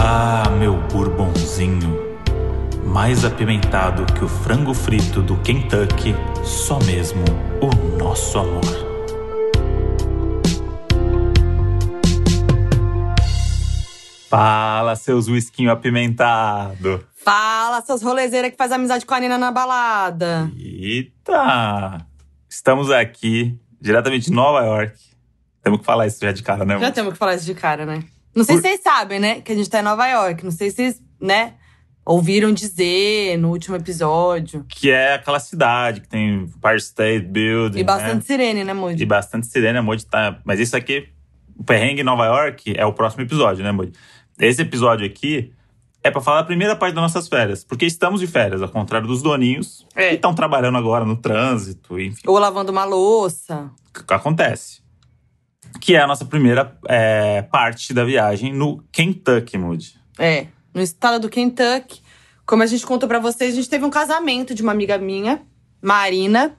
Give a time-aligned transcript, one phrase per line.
[0.00, 1.98] Ah, meu bourbonzinho.
[2.84, 6.14] Mais apimentado que o frango frito do Kentucky,
[6.44, 7.24] só mesmo
[7.60, 8.62] o nosso amor.
[14.28, 17.04] Fala, seus whiskinho apimentado.
[17.16, 20.48] Fala, seus rolezeiros que faz amizade com a Nina na balada.
[20.56, 22.06] Eita!
[22.48, 24.96] Estamos aqui, diretamente de Nova York.
[25.60, 26.78] Temos que falar isso já de cara, né?
[26.78, 28.04] Já temos que falar isso de cara, né?
[28.38, 29.40] Não sei Por- se vocês sabem, né?
[29.40, 30.44] Que a gente tá em Nova York.
[30.44, 31.54] Não sei se vocês, né?
[32.06, 34.64] Ouviram dizer no último episódio.
[34.68, 38.20] Que é aquela cidade que tem Empire State Building, E bastante né?
[38.22, 39.02] sirene, né, Moody?
[39.02, 40.38] E bastante sirene, Moody tá...
[40.44, 41.08] Mas isso aqui,
[41.58, 43.92] o perrengue em Nova York, é o próximo episódio, né, Moody?
[44.38, 45.52] Esse episódio aqui
[46.02, 47.62] é pra falar a primeira parte das nossas férias.
[47.64, 49.84] Porque estamos de férias, ao contrário dos doninhos.
[49.94, 50.10] É.
[50.10, 52.22] Que estão trabalhando agora no trânsito, enfim.
[52.26, 53.70] Ou lavando uma louça.
[53.92, 54.80] que acontece.
[55.80, 59.98] Que é a nossa primeira é, parte da viagem no Kentucky, Moody.
[60.18, 62.02] É, no estado do Kentucky.
[62.44, 65.42] Como a gente contou pra vocês, a gente teve um casamento de uma amiga minha,
[65.82, 66.56] Marina,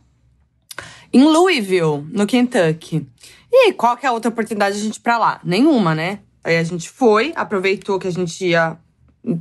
[1.11, 3.07] em Louisville, no Kentucky.
[3.51, 5.39] E qual que é a outra oportunidade de a gente ir pra lá?
[5.43, 6.19] Nenhuma, né?
[6.43, 8.77] Aí a gente foi, aproveitou que a gente ia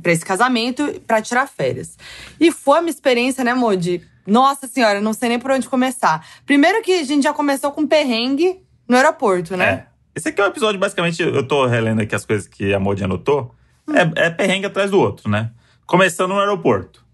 [0.01, 1.97] pra esse casamento pra tirar férias.
[2.39, 4.01] E foi uma experiência, né, Modi?
[4.25, 6.25] Nossa senhora, não sei nem por onde começar.
[6.45, 8.59] Primeiro que a gente já começou com perrengue
[8.89, 9.69] no aeroporto, né?
[9.69, 9.87] É.
[10.15, 13.03] Esse aqui é um episódio, basicamente, eu tô relendo aqui as coisas que a Moody
[13.03, 13.55] anotou.
[13.87, 13.93] Hum.
[13.95, 15.51] É, é perrengue atrás do outro, né?
[15.85, 17.05] Começando no aeroporto.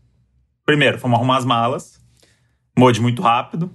[0.66, 2.00] Primeiro, fomos arrumar as malas.
[2.78, 3.72] Moody muito rápido.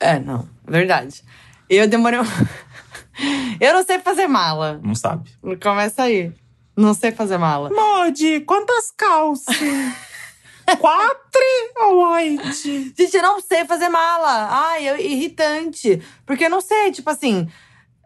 [0.00, 1.22] É, não, é verdade.
[1.68, 2.18] Eu demorei.
[2.20, 2.24] um-
[3.60, 4.80] eu não sei fazer mala.
[4.82, 5.30] Não sabe.
[5.62, 6.32] Começa aí.
[6.76, 7.68] Não sei fazer mala.
[7.70, 9.56] Moody, quantas calças?
[10.78, 11.40] Quatro
[11.86, 12.42] ou oito?
[12.52, 14.48] Gente, eu não sei fazer mala.
[14.50, 16.02] Ai, é irritante.
[16.26, 17.48] Porque eu não sei, tipo assim.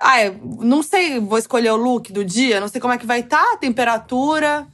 [0.00, 3.20] Ai, não sei, vou escolher o look do dia, não sei como é que vai
[3.20, 4.66] estar a temperatura.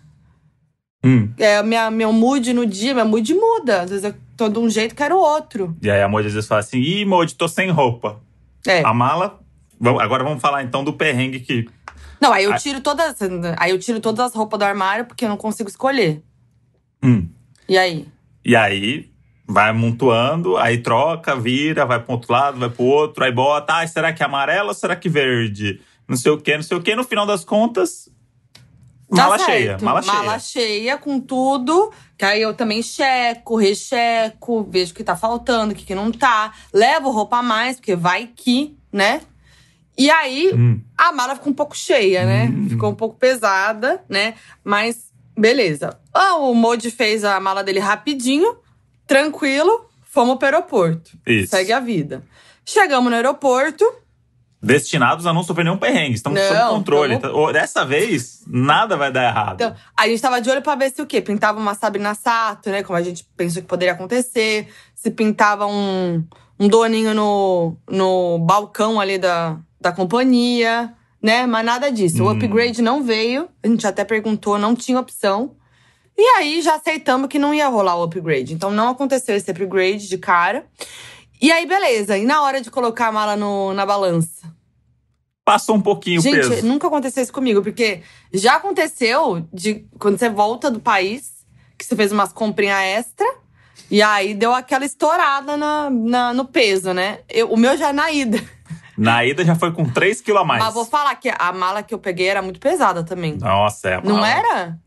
[1.05, 1.33] Hum.
[1.39, 3.83] É, minha, meu mood no dia, meu mood muda.
[3.83, 5.77] Às vezes eu tô de um jeito, quero outro.
[5.83, 8.21] E aí a Moody às vezes fala assim: Ih, Moody, tô sem roupa.
[8.67, 8.83] É.
[8.85, 9.39] A mala.
[9.81, 11.69] Vamos- Agora vamos falar então do perrengue que
[12.21, 13.15] Não, aí eu tiro todas.
[13.59, 16.21] Aí eu tiro todas as roupas do armário porque eu não consigo escolher.
[17.03, 17.29] Hum.
[17.69, 18.09] E aí?
[18.49, 19.11] E aí
[19.47, 23.87] vai amontoando, aí troca, vira, vai para outro lado, vai pro outro, aí bota, ah,
[23.87, 25.81] será que é amarelo ou será que verde?
[26.09, 26.97] Não sei o que, não sei o que.
[26.97, 28.09] No final das contas,
[29.11, 29.51] Tá mala certo.
[29.51, 30.67] cheia, mala, Mala cheia.
[30.67, 31.93] cheia com tudo.
[32.17, 36.11] Que aí eu também checo, recheco, vejo o que tá faltando, o que, que não
[36.11, 36.53] tá.
[36.73, 39.21] Levo roupa a mais, porque vai que, né?
[39.97, 40.81] E aí, Hum.
[40.97, 42.45] a mala ficou um pouco cheia, né?
[42.53, 42.69] Hum.
[42.69, 44.35] Ficou um pouco pesada, né?
[44.65, 45.08] Mas,
[45.39, 45.99] beleza.
[46.13, 48.57] Ah, o Modi fez a mala dele rapidinho,
[49.07, 49.87] tranquilo.
[50.11, 51.11] Fomos pro aeroporto.
[51.27, 51.51] Isso.
[51.51, 52.23] Segue a vida.
[52.65, 53.85] Chegamos no aeroporto.
[54.61, 57.17] Destinados a não sofrer nenhum perrengue, estamos sob Não, controle.
[57.19, 59.55] tamo- Então, Dessa vez, nada vai dar errado.
[59.55, 61.21] Então, a gente tava de olho pra ver se o quê?
[61.21, 62.83] Pintava uma Sabrina Sato, né?
[62.83, 64.67] Como a gente pensou que poderia acontecer.
[64.97, 66.25] Se pintava um,
[66.59, 70.93] um doninho no, no balcão ali da, da companhia,
[71.23, 71.47] né?
[71.47, 72.23] Mas nada disso.
[72.23, 72.31] O Hum.
[72.31, 73.49] upgrade não veio.
[73.63, 75.57] A gente até perguntou, não tinha opção.
[76.17, 78.53] E aí já aceitamos que não ia rolar o upgrade.
[78.55, 80.67] Então não aconteceu esse upgrade de cara.
[81.41, 82.19] E aí, beleza.
[82.19, 84.53] E na hora de colocar a mala no, na balança?
[85.45, 86.67] Passou um pouquinho o Gente, peso.
[86.67, 88.03] nunca aconteceu isso comigo, porque
[88.35, 91.31] já aconteceu de quando você volta do país,
[91.79, 93.27] que você fez umas comprinhas extra,
[93.91, 97.21] e aí deu aquela estourada na, na- no peso, né?
[97.31, 98.39] Eu- o meu já é na ida.
[98.99, 100.63] Na ida já foi com 3 quilos a mais.
[100.63, 103.39] Mas vou falar que a mala que eu peguei era muito pesada também.
[103.41, 104.29] Nossa, é a Não mala.
[104.29, 104.79] era?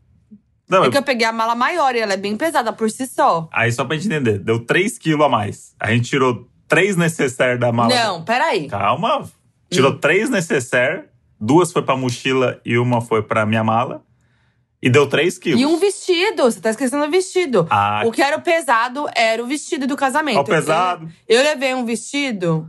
[0.68, 2.90] Não, É eu- que eu peguei a mala maior e ela é bem pesada por
[2.90, 3.48] si só.
[3.52, 5.74] Aí só pra gente entender, deu 3 quilos a mais.
[5.80, 7.94] A gente tirou 3 necessaires da mala.
[7.94, 8.68] Não, peraí.
[8.68, 9.28] Calma.
[9.70, 11.04] Tirou três necessaires,
[11.40, 14.02] duas foi pra mochila e uma foi pra minha mala.
[14.82, 15.60] E deu 3 quilos.
[15.60, 17.66] E um vestido, você tá esquecendo o vestido.
[17.70, 20.38] Ah, O que era o pesado era o vestido do casamento.
[20.40, 21.08] ó, pesado.
[21.28, 22.68] Eu, eu levei um vestido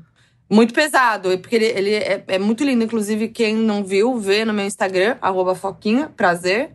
[0.53, 2.84] muito pesado, porque ele, ele é, é muito lindo.
[2.84, 6.72] Inclusive, quem não viu, vê no meu Instagram, arroba Foquinha, prazer.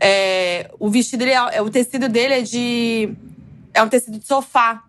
[0.00, 3.14] É, o vestido, ele é, é- o tecido dele é de.
[3.72, 4.82] É um tecido de sofá.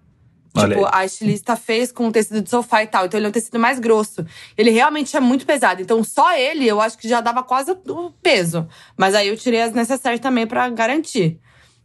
[0.55, 0.91] Olha Tipo, aí.
[1.01, 3.05] a estilista fez com um tecido de sofá e tal.
[3.05, 4.25] Então ele é um tecido mais grosso.
[4.57, 5.81] Ele realmente é muito pesado.
[5.81, 8.67] Então só ele, eu acho que já dava quase o o peso.
[8.97, 11.39] Mas aí eu tirei as necessárias também pra garantir.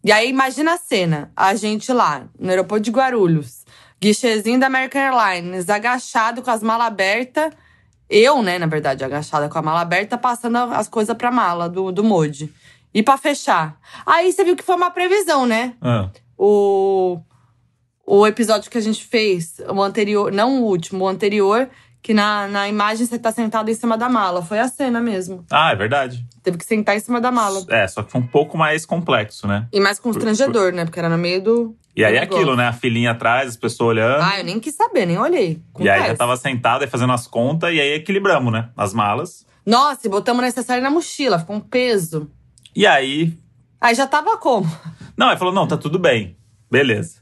[0.05, 1.31] E aí imagina a cena.
[1.35, 3.65] A gente lá, no aeroporto de Guarulhos.
[4.01, 7.53] Guichezinho da American Airlines, agachado com as malas abertas.
[8.09, 11.93] Eu, né, na verdade, agachada com a mala aberta, passando as coisas pra mala do,
[11.93, 12.53] do Modi.
[12.95, 13.79] E pra fechar.
[14.07, 15.75] Aí você viu que foi uma previsão, né?
[15.81, 16.09] Ah,
[16.39, 17.21] o,
[18.07, 21.69] o episódio que a gente fez, o anterior, não o último, o anterior,
[22.03, 24.43] que na, na imagem você tá sentado em cima da mala.
[24.43, 25.45] Foi a cena mesmo.
[25.51, 26.25] Ah, é verdade.
[26.43, 27.65] Teve que sentar em cima da mala.
[27.69, 29.67] É, só que foi um pouco mais complexo, né?
[29.73, 30.85] E mais constrangedor, né?
[30.85, 31.77] Porque era no meio do.
[31.95, 32.69] E aí é aquilo, né?
[32.69, 34.23] A filhinha atrás, as pessoas olhando.
[34.23, 35.61] Ah, eu nem quis saber, nem olhei.
[35.81, 38.71] e aí já tava sentada e fazendo as contas, e aí equilibramos, né?
[38.77, 39.45] As malas.
[39.67, 42.31] Nossa, e botamos necessário na mochila, ficou um peso.
[42.75, 43.37] E aí.
[43.81, 44.71] Aí já tava como?
[45.17, 46.37] Não, ele falou: não, tá tudo bem.
[46.71, 47.17] Beleza.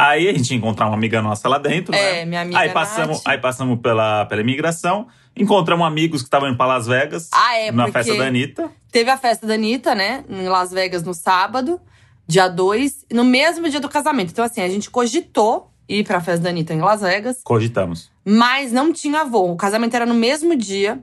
[0.00, 2.20] Aí a gente ia encontrar uma amiga nossa lá dentro, né?
[2.20, 3.26] É, minha amiga Aí passamos, Nath.
[3.26, 7.72] aí passamos pela, pela imigração, encontramos amigos que estavam indo pra Las Vegas Ah, é,
[7.72, 8.70] na festa da Anitta.
[8.92, 10.22] teve a festa da Anitta, né?
[10.30, 11.80] Em Las Vegas no sábado,
[12.28, 14.30] dia 2, no mesmo dia do casamento.
[14.30, 18.08] Então, assim, a gente cogitou ir pra festa da Anitta em Las Vegas, Cogitamos.
[18.24, 19.50] mas não tinha voo.
[19.52, 21.00] O casamento era no mesmo dia.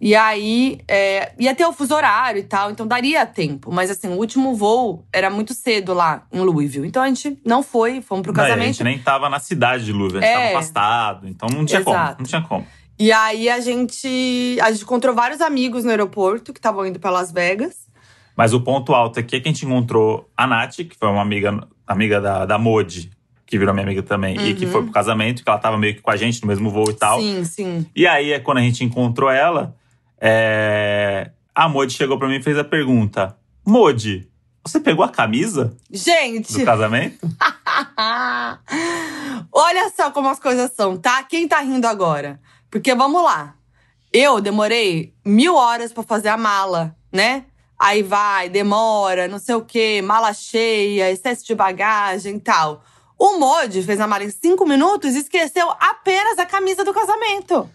[0.00, 3.72] E aí, é, ia ter o fuso horário e tal, então daria tempo.
[3.72, 6.86] Mas assim, o último voo era muito cedo lá em Louisville.
[6.86, 8.66] Então a gente não foi, fomos pro Daí, a casamento.
[8.74, 10.46] gente nem tava na cidade de Louisville, a gente É.
[10.46, 11.28] tava afastado.
[11.28, 11.96] Então não tinha como.
[11.96, 12.16] Exato.
[12.22, 12.66] Não tinha como.
[12.98, 17.10] E aí a gente, a gente encontrou vários amigos no aeroporto que estavam indo pra
[17.10, 17.88] Las Vegas.
[18.36, 21.22] Mas o ponto alto aqui é que a gente encontrou a Nath, que foi uma
[21.22, 23.10] amiga, amiga da, da Modi,
[23.44, 24.70] que virou minha amiga também, e que Uhum.
[24.72, 26.94] foi pro casamento, que ela tava meio que com a gente no mesmo voo e
[26.94, 27.20] tal.
[27.20, 27.86] Sim, sim.
[27.96, 29.74] E aí, é quando a gente encontrou ela,
[30.20, 33.36] é, a Modi chegou pra mim e fez a pergunta:
[33.66, 34.28] Modi,
[34.64, 37.28] você pegou a camisa Gente, do casamento?
[39.52, 41.22] olha só como as coisas são, tá?
[41.22, 42.40] Quem tá rindo agora?
[42.70, 43.54] Porque vamos lá.
[44.12, 47.44] Eu demorei mil horas pra fazer a mala, né?
[47.78, 52.82] Aí vai, demora, não sei o quê, mala cheia, excesso de bagagem e tal.
[53.18, 57.68] O Modi fez a mala em cinco minutos e esqueceu apenas a camisa do casamento.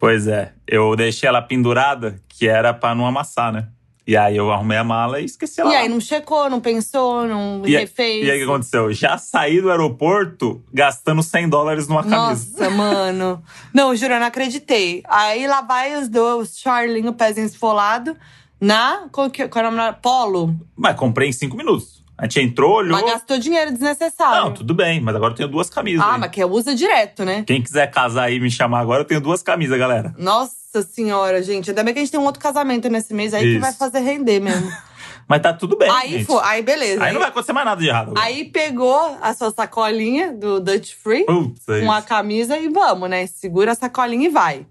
[0.00, 3.68] Pois é, eu deixei ela pendurada, que era pra não amassar, né?
[4.06, 5.70] E aí eu arrumei a mala e esqueci ela.
[5.70, 8.26] E aí não checou, não pensou, não E refez.
[8.26, 8.92] E aí o que aconteceu?
[8.94, 12.50] Já saí do aeroporto gastando 100 dólares numa camisa.
[12.50, 13.42] Nossa, mano.
[13.74, 15.02] Não, juro, eu não acreditei.
[15.06, 18.16] Aí lá vai os dois, Charlinho, pezinho esfolado,
[18.58, 19.06] na.
[19.12, 19.96] Qual que qual é o nome?
[20.00, 20.56] Polo.
[20.74, 21.99] Mas comprei em 5 minutos.
[22.20, 23.00] A gente entrou, olhou.
[23.00, 24.44] Mas gastou dinheiro desnecessário.
[24.44, 26.04] Não, tudo bem, mas agora eu tenho duas camisas.
[26.04, 26.20] ah, aí.
[26.20, 27.44] mas que usa direto, né?
[27.46, 30.14] Quem quiser casar aí e me chamar agora, eu tenho duas camisas, galera.
[30.18, 31.70] Nossa senhora, gente.
[31.70, 33.60] Ainda bem que a gente tem um outro casamento nesse mês aí que Isso.
[33.60, 34.70] vai fazer render mesmo.
[35.26, 35.88] Mas tá tudo bem.
[35.88, 37.02] aí foi, aí beleza.
[37.02, 38.10] Aí não vai acontecer mais nada de errado.
[38.10, 38.26] agora.
[38.26, 41.24] Aí pegou a sua sacolinha do Dutch Free.
[41.24, 43.26] Putz, é com a camisa e vamos, né?
[43.28, 44.66] Segura a sacolinha e vai.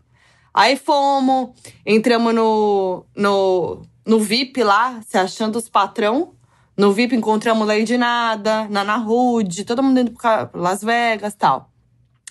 [0.54, 1.50] Aí fomos,
[1.84, 6.34] entramos no, no, no VIP lá, se achando os patrão.
[6.80, 11.70] No VIP encontramos Lady Nada, Nana Rude, todo mundo indo pra Las Vegas e tal.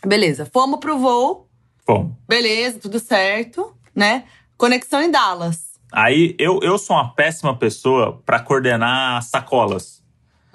[0.02, 1.46] Beleza, fomos pro voo,
[1.86, 4.24] Bom, beleza, tudo certo, né?
[4.56, 5.78] Conexão em Dallas.
[5.92, 10.02] aí eu, eu sou uma péssima pessoa pra coordenar sacolas.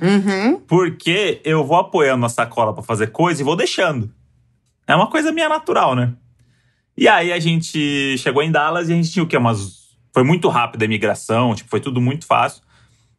[0.02, 0.60] Uhum.
[0.62, 4.12] Porque eu vou apoiando a sacola pra fazer coisa e vou deixando.
[4.88, 6.14] É uma coisa minha natural, né?
[6.98, 9.38] E aí a gente chegou em Dallas e a gente tinha o quê?
[9.38, 9.84] Umas.
[10.12, 12.64] Foi muito rápido a imigração, tipo, foi tudo muito fácil.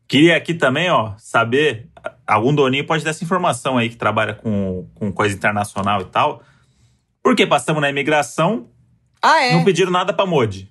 [0.06, 1.88] Queria aqui também, ó, saber.
[2.26, 6.42] Algum doninho pode dar essa informação aí que trabalha com, com coisa internacional e tal.
[7.22, 8.68] Porque passamos na imigração,
[9.22, 9.52] Ah, é?
[9.54, 10.70] não pediram nada pra Modi.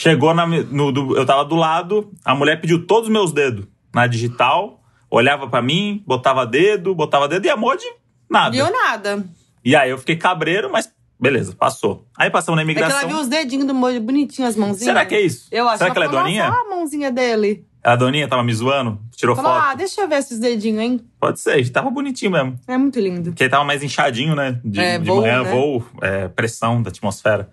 [0.00, 3.66] Chegou na, no, do- eu tava do lado, a mulher pediu todos os meus dedos
[3.94, 4.80] na digital,
[5.10, 7.84] olhava pra mim, botava dedo, botava dedo e a Modi
[8.30, 8.50] nada.
[8.50, 9.24] Viu nada.
[9.64, 12.06] E aí eu fiquei cabreiro, mas beleza, passou.
[12.16, 13.08] Aí passamos na É que ela imigração.
[13.08, 14.84] viu os dedinhos do molho bonitinho, as mãozinhas.
[14.84, 15.48] Será que é isso?
[15.50, 16.46] Eu acho Será que ela é doninha?
[16.48, 17.66] A mãozinha dele.
[17.88, 19.64] A doninha tava me zoando, tirou Falou, foto.
[19.64, 21.00] ah, deixa eu ver esses dedinhos, hein?
[21.18, 22.60] Pode ser, tava bonitinho mesmo.
[22.66, 23.30] É muito lindo.
[23.30, 24.60] Porque tava mais inchadinho, né?
[24.62, 25.50] De, É, de voo, manhã, né?
[25.50, 27.48] voo, é, pressão da atmosfera.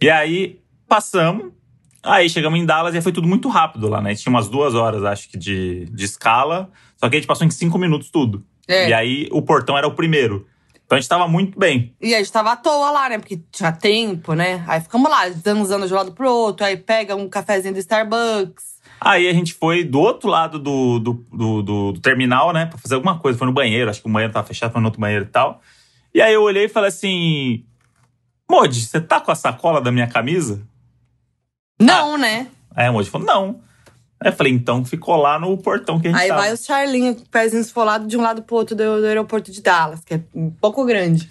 [0.00, 0.58] E aí,
[0.88, 1.52] passamos.
[2.02, 4.16] Aí chegamos em Dallas e foi tudo muito rápido lá, né?
[4.16, 6.70] Tinha umas duas horas, acho que, de, de escala.
[6.96, 8.44] Só que a gente passou em cinco minutos tudo.
[8.66, 8.88] É.
[8.88, 10.44] E aí, o portão era o primeiro.
[10.84, 11.94] Então a gente tava muito bem.
[12.00, 13.18] E a gente tava à toa lá, né?
[13.18, 14.64] Porque tinha tempo, né?
[14.66, 16.64] Aí ficamos lá, zanzando de um lado pro outro.
[16.66, 18.77] Aí pega um cafezinho do Starbucks.
[19.00, 22.66] Aí a gente foi do outro lado do, do, do, do- do terminal, né?
[22.66, 23.38] Pra fazer alguma coisa.
[23.38, 25.60] Foi no banheiro, acho que o banheiro tava fechado, foi no outro banheiro e tal.
[26.14, 27.64] E aí eu olhei e falei assim:
[28.50, 30.60] Modi, você tá com a sacola da minha camisa?
[31.80, 32.48] Não, né?
[32.74, 33.60] Aí a Moji falou, não.
[34.20, 36.40] Aí eu falei, então ficou lá no portão que a gente Aí tava.
[36.40, 40.00] vai o Charlinho, pezinho esfolado de um lado pro outro do, do aeroporto de Dallas,
[40.04, 41.28] que é um pouco grande.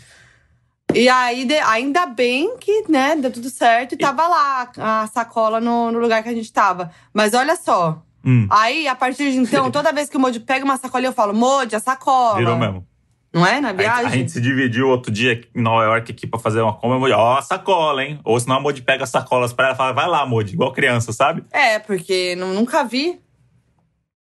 [0.93, 5.59] E aí, de- ainda bem que, né, deu tudo certo e tava lá a sacola
[5.59, 6.91] no, no lugar que a gente tava.
[7.13, 8.01] Mas olha só.
[8.25, 11.13] Hum, Aí, a partir de então, toda vez que o Modi pega uma sacolinha, eu
[11.13, 12.37] falo, Modi, a sacola.
[12.37, 12.85] virou mesmo.
[13.33, 13.59] Não é?
[13.61, 14.05] Na A gente, viagem?
[14.05, 17.15] a gente se dividiu outro dia em Nova York aqui pra fazer uma compra.
[17.17, 18.19] Ó, a sacola, hein?
[18.23, 20.71] Ou senão a Moji pega as sacolas pra ela e fala, vai lá, Moji, igual
[20.73, 21.43] criança, sabe?
[21.51, 23.19] É, porque nu- nunca vi.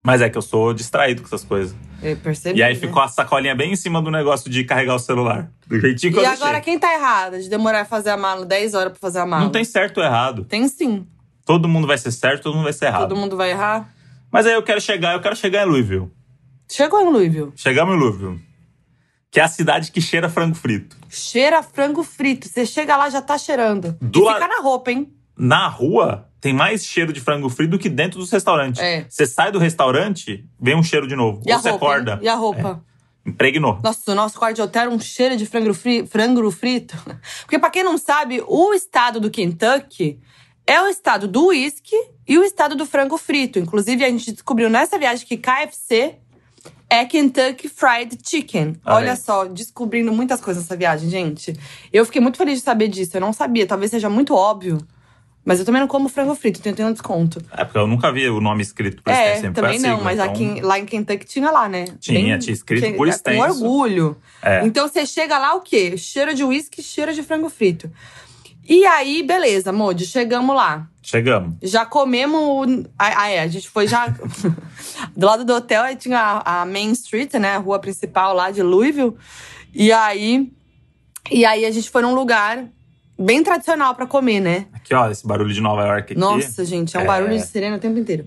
[0.06, 1.74] Mas é que eu sou distraído com essas coisas.
[2.02, 2.60] Eu percebi.
[2.60, 2.80] E aí né?
[2.80, 5.50] ficou a sacolinha bem em cima do negócio de carregar o celular.
[5.66, 6.62] Do jeitinho que E eu agora, deixei.
[6.62, 9.44] quem tá errada de demorar a fazer a mala 10 horas pra fazer a mala?
[9.46, 10.44] Não tem certo ou errado.
[10.44, 11.08] Tem sim.
[11.46, 13.08] Todo mundo vai ser certo, todo mundo vai ser errado.
[13.08, 13.90] Todo mundo vai errar.
[14.30, 16.12] Mas aí eu quero chegar, eu quero chegar em Louisville.
[16.70, 17.52] Chegou em Louisville.
[17.56, 18.42] Chegamos em Louisville.
[19.32, 20.98] Que é a cidade que cheira frango frito.
[21.10, 22.48] Cheira frango frito.
[22.50, 23.98] Você chega lá, já tá cheirando.
[24.02, 25.12] Do e la- fica na roupa, hein?
[25.36, 28.82] Na rua, tem mais cheiro de frango frito do que dentro dos restaurantes.
[28.82, 29.06] É.
[29.10, 31.42] Você sai do restaurante, vem um cheiro de novo.
[31.46, 32.20] E Ou você roupa, acorda.
[32.22, 32.84] E a roupa?
[33.25, 33.80] Impregnou.
[33.82, 36.98] Nossa, o nosso quarto de hotel era um cheiro de frango, fri frango frito.
[37.42, 40.20] Porque pra quem não sabe, o estado do Kentucky
[40.68, 41.96] é o estado do whisky
[42.28, 43.60] e o estado do frango frito.
[43.60, 46.18] Inclusive, a gente descobriu nessa viagem que KFC
[46.90, 48.78] é Kentucky Fried Chicken.
[48.86, 49.18] Olha Olha aí.
[49.18, 51.58] só, descobrindo muitas coisas nessa viagem, gente.
[51.92, 53.18] Eu fiquei muito feliz de saber disso.
[53.18, 54.78] Eu não sabia, talvez seja muito óbvio.
[55.46, 57.42] Mas eu também não como frango frito, então eu tenho um desconto.
[57.52, 60.04] É porque eu nunca vi o nome escrito por extenso, É, sempre também não, sigla,
[60.04, 61.86] mas então- aqui, lá em Kentucky tinha lá, né?
[62.00, 63.38] Tinha, tinha escrito por é, extenso.
[63.60, 64.18] Com orgulho.
[64.42, 64.66] É.
[64.66, 65.98] Então você chega lá, o quê?
[65.98, 67.92] Cheiro de uísque, cheiro de frango frito.
[68.66, 70.88] E aí, beleza, Modi, chegamos lá.
[71.02, 71.58] Chegamos.
[71.62, 72.40] Já comemos.
[72.40, 74.08] o- Ah, ah, é, a gente foi já.
[75.16, 77.56] do lado do hotel, aí tinha a, a Main Street, né?
[77.56, 79.14] A rua principal lá de Louisville.
[79.74, 80.50] E aí.
[81.30, 82.66] E aí a gente foi num lugar
[83.17, 84.65] bem tradicional pra comer, né?
[84.74, 86.17] Aqui, ó, esse barulho de Nova York aqui.
[86.20, 87.05] Nossa, gente, é um É.
[87.05, 88.25] barulho de sirene o tempo inteiro.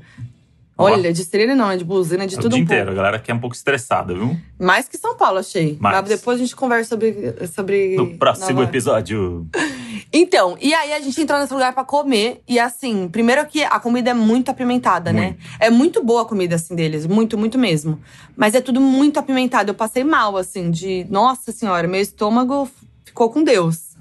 [0.78, 2.84] Olha, de sirene não, é de buzina, de É o tudo dia um inteiro.
[2.86, 2.92] pouco.
[3.00, 4.36] A galera aqui é um pouco estressada, viu?
[4.58, 5.78] Mais que São Paulo, achei.
[5.80, 7.34] Mas depois a gente conversa sobre.
[7.46, 9.46] sobre No próximo episódio.
[10.12, 12.40] Então, e aí a gente entrou nesse lugar pra comer.
[12.48, 15.36] E assim, primeiro que a comida é muito apimentada, né?
[15.58, 17.06] É muito boa a comida, assim, deles.
[17.06, 18.00] Muito, muito mesmo.
[18.36, 19.70] Mas é tudo muito apimentado.
[19.70, 21.04] Eu passei mal, assim, de.
[21.10, 22.70] Nossa senhora, meu estômago
[23.04, 23.95] ficou com Deus.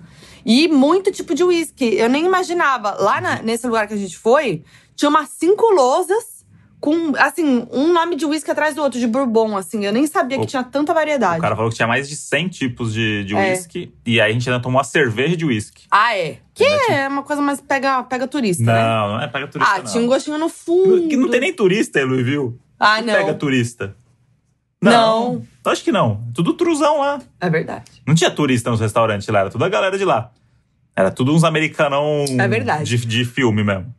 [0.45, 1.95] E muito tipo de uísque.
[1.95, 2.91] Eu nem imaginava.
[3.01, 4.63] Lá na- nesse lugar que a gente foi,
[4.95, 6.35] tinha umas cinco lousas
[6.79, 9.83] com, assim, um nome de uísque atrás do outro, de bourbon, assim.
[9.83, 11.39] Eu nem sabia que O- tinha tanta variedade.
[11.39, 13.51] O cara falou que tinha mais de 100 tipos de, de É.
[13.53, 13.91] whisky.
[14.05, 15.87] E aí a gente ainda tomou uma cerveja de whisky.
[15.89, 16.37] Ah, é?
[16.53, 18.73] Que é uma coisa mais pega, pega turista, né?
[18.83, 19.85] Não, não é pega turista, Ah, não.
[19.91, 21.07] tinha um gostinho no fundo.
[21.07, 22.53] Que não tem nem turista aí, Louisville.
[22.79, 23.13] Ah, Que não.
[23.15, 23.95] Pega turista.
[24.81, 25.33] Não.
[25.33, 26.23] Eu Acho que não.
[26.33, 27.19] Tudo truzão lá.
[27.39, 27.85] É verdade.
[28.05, 30.31] Não tinha turista nos restaurantes lá, era tudo a galera de lá.
[30.95, 32.97] Era tudo uns americanão É verdade.
[32.97, 33.93] De, de filme mesmo.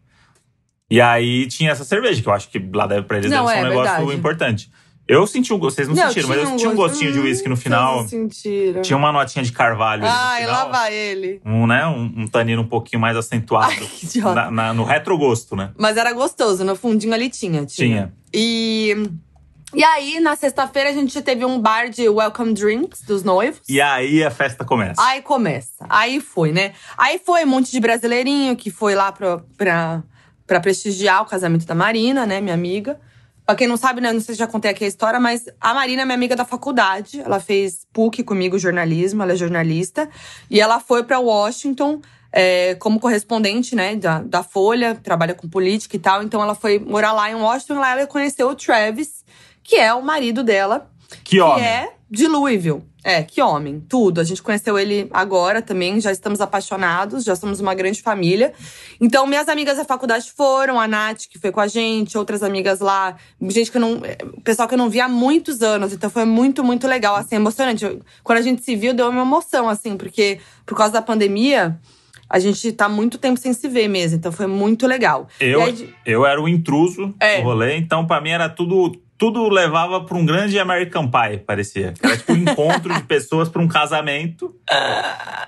[0.91, 3.57] E aí tinha essa cerveja, que eu acho que lá deve, pra eles Não, deve
[3.59, 4.19] ser um é negócio verdade.
[4.19, 4.71] importante.
[5.09, 7.57] Eu senti um gosto, vocês não, sentiram, mas eu senti um gostinho de uísque no
[7.57, 7.99] final.
[7.99, 8.83] Vocês sentiram.
[8.83, 10.67] Tinha uma notinha de carvalho Ai, final.
[10.67, 11.41] lá vai ele.
[11.45, 13.71] Um, né, um, um tanino um pouquinho mais acentuado.
[13.73, 14.35] Ai, que idiota.
[14.35, 15.71] na- na- no retrogosto, né?
[15.79, 17.65] Mas era gostoso, no fundinho ali tinha.
[17.67, 18.13] Tinha.
[18.35, 18.97] E.
[19.77, 23.61] E aí, na sexta-feira, a gente teve um bar de welcome drinks dos noivos.
[23.69, 24.95] E aí a festa começa.
[25.03, 25.85] Aí começa.
[25.87, 26.73] Aí foi, né?
[26.97, 30.03] Aí foi um monte de brasileirinho que foi lá pra, pra,
[30.47, 32.99] pra prestigiar o casamento da Marina, né, minha amiga.
[33.45, 35.75] Pra quem não sabe, né, não sei se já contei aqui a história, mas a
[35.75, 37.21] Marina é minha amiga da faculdade.
[37.21, 40.09] Ela fez PUC comigo, jornalismo, ela é jornalista.
[40.51, 42.01] E ela foi pra Washington
[42.33, 46.23] é, como correspondente, né, da, da Folha, trabalha com política e tal.
[46.23, 49.23] Então ela foi morar lá em Washington, lá ela conheceu o Travis,
[49.67, 50.91] que é o marido dela,
[51.25, 51.57] que homem.
[51.57, 52.83] que é de Louisville.
[53.03, 53.81] É, que homem.
[53.89, 54.21] Tudo.
[54.21, 58.53] A gente conheceu ele agora também, já estamos apaixonados, já somos uma grande família.
[59.01, 62.81] Então, minhas amigas da faculdade foram, a Nath, que foi com a gente, outras amigas
[62.81, 64.03] lá, gente que eu não.
[64.43, 65.93] Pessoal que eu não via há muitos anos.
[65.93, 67.85] Então foi muito, muito legal, assim, emocionante.
[68.25, 71.79] Quando a gente se viu, deu uma emoção, assim, porque por causa da pandemia.
[72.29, 75.29] A gente tá muito tempo sem se ver mesmo, então foi muito legal.
[75.39, 77.37] Eu, aí eu era o intruso É.
[77.39, 79.01] do rolê, então pra mim era tudo.
[79.19, 81.95] Tudo levava pra um grande American Pie, parecia.
[82.03, 84.55] Era tipo um encontro de pessoas pra um casamento.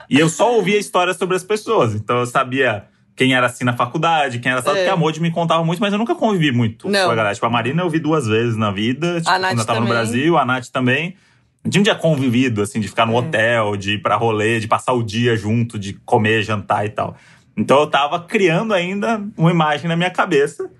[0.08, 1.94] E eu só ouvia histórias sobre as pessoas.
[1.94, 2.84] Então eu sabia
[3.14, 4.82] quem era assim na faculdade, quem era sabe É.
[4.84, 7.04] porque a Modi me contava muito, mas eu nunca convivi muito Não.
[7.06, 7.34] com a galera.
[7.34, 9.80] Tipo, a Marina eu vi duas vezes na vida, tipo, A Nath quando eu tava
[9.80, 10.02] no também.
[10.02, 11.16] Brasil, a Nath também.
[11.64, 13.16] A gente não tinha convivido, assim, de ficar no É.
[13.16, 17.16] hotel, de ir pra rolê, de passar o dia junto, de comer, jantar e tal.
[17.56, 20.70] Então eu tava criando ainda uma imagem na minha cabeça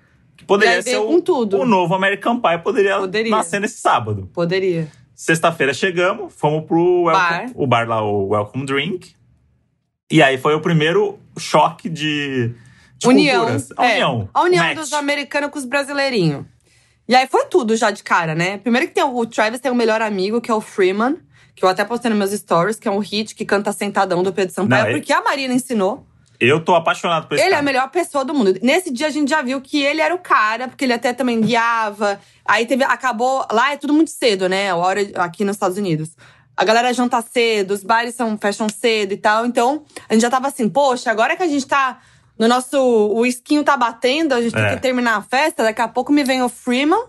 [0.49, 3.31] poderia ser o, o novo American Pie, poderia, Poderia.
[3.31, 4.29] nascer nesse sábado.
[4.33, 4.87] Poderia.
[5.15, 7.13] Sexta-feira chegamos, fomos pro welcome-
[7.47, 7.51] Bar.
[7.55, 9.13] o bar lá, o Welcome Drink.
[10.11, 12.53] E aí foi o primeiro choque de,
[12.97, 13.41] de união.
[13.45, 13.69] culturas.
[13.77, 14.29] A é, união.
[14.33, 14.75] A união Match.
[14.77, 16.45] dos americanos com os brasileirinhos.
[17.07, 18.57] E aí foi tudo já de cara, né?
[18.59, 21.17] Primeiro que tem o, o Travis tem um melhor amigo, que é o Freeman.
[21.55, 24.31] Que eu até postei nos meus stories, que é um hit que canta sentadão do
[24.31, 24.83] Pedro Sampaio.
[24.83, 26.05] Não, ele- porque a Marina ensinou.
[26.39, 27.65] Eu tô apaixonado por esse Ele é a cara.
[27.65, 28.57] melhor pessoa do mundo.
[28.61, 31.41] Nesse dia a gente já viu que ele era o cara, porque ele até também
[31.41, 32.19] guiava.
[32.45, 33.45] Aí teve, acabou.
[33.51, 34.69] Lá é tudo muito cedo, né?
[34.69, 36.15] A hora aqui nos Estados Unidos.
[36.55, 39.45] A galera janta cedo, os bares são, fecham cedo e tal.
[39.45, 41.99] Então, a gente já tava assim, poxa, agora que a gente tá.
[42.39, 42.77] No nosso.
[42.79, 44.67] O esquinho tá batendo, a gente É.
[44.67, 45.61] tem que terminar a festa.
[45.63, 47.03] Daqui a pouco me vem o Freeman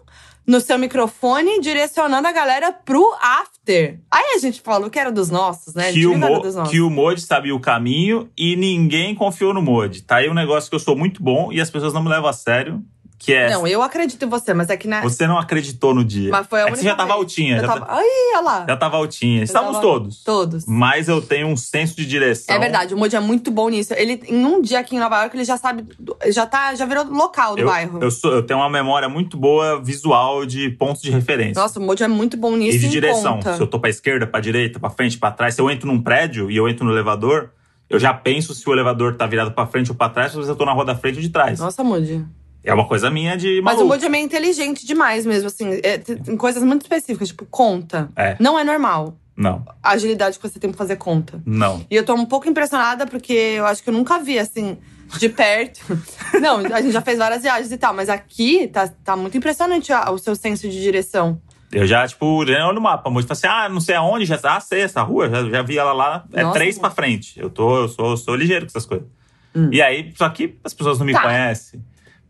[0.46, 4.00] no seu microfone, direcionando a galera pro after.
[4.10, 5.92] Aí a gente falou que era dos nossos, né?
[5.92, 6.72] Que o, Mo, dos nossos.
[6.72, 10.02] que o Modi sabia o caminho e ninguém confiou no Modi.
[10.02, 12.28] Tá aí um negócio que eu sou muito bom e as pessoas não me levam
[12.28, 12.82] a sério.
[13.22, 13.50] Que é.
[13.50, 15.02] Não, eu acredito em você, mas é que na.
[15.02, 16.30] Você não acreditou no dia.
[16.30, 17.18] Mas foi a é única você já tava vez.
[17.18, 17.56] altinha.
[17.56, 17.80] Eu Já, tava...
[17.84, 18.04] tá- Ai,
[18.36, 18.64] olha lá.
[18.66, 19.42] já tava altinha.
[19.42, 20.24] Estávamos tava- todos.
[20.24, 20.64] Todos.
[20.66, 22.56] Mas eu tenho um senso de direção.
[22.56, 23.92] É verdade, o Moody é muito bom nisso.
[23.92, 25.84] Ele, em um dia aqui em Nova York, ele já sabe.
[26.32, 27.98] Já, tá, já virou local do Eu, bairro.
[28.02, 31.60] eu, sou, eu tenho uma memória muito boa visual de pontos de referência.
[31.60, 32.76] Nossa, o Moody é muito bom nisso.
[32.76, 33.34] e de direção.
[33.34, 33.54] conta.
[33.56, 35.54] Se eu tô pra esquerda, pra direita, pra frente, pra trás.
[35.54, 37.50] Se eu entro num prédio e eu entro no elevador,
[37.90, 40.48] eu já penso se o elevador tá virado pra frente ou pra trás, ou se
[40.48, 41.60] eu tô na rua da frente ou de trás.
[41.60, 42.24] Nossa, Moody.
[42.62, 43.84] É uma coisa minha de Mas maluco.
[43.84, 45.80] o Moody é meio inteligente demais mesmo, assim.
[45.82, 48.08] É, tem coisas muito específicas, tipo conta.
[48.14, 48.36] É.
[48.38, 51.40] Não é normal Não, a agilidade que você tem pra fazer conta.
[51.46, 51.84] não.
[51.90, 54.76] E eu tô um pouco impressionada porque eu acho que eu nunca vi, assim,
[55.18, 55.80] de perto.
[56.40, 59.90] Não, a gente já fez várias viagens e tal, mas aqui tá, tá muito impressionante
[59.92, 61.40] o seu senso de direção.
[61.72, 63.10] Eu já, tipo, já olho no mapa.
[63.10, 65.92] Fala assim: ah, não sei aonde, já ah, sei essa rua, já, já vi ela
[65.92, 66.24] lá.
[66.32, 67.38] É Nossa, três pra frente.
[67.40, 69.06] Eu tô, eu sou, sou ligeiro com essas coisas.
[69.54, 69.68] Hum.
[69.72, 71.22] E aí, só que as pessoas não me Tá.
[71.22, 71.82] conhecem.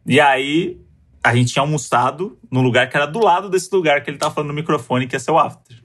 [0.07, 0.81] E aí,
[1.23, 4.35] a gente tinha almoçado num lugar que era do lado desse lugar que ele tava
[4.35, 5.77] falando no microfone, que ia ser o after.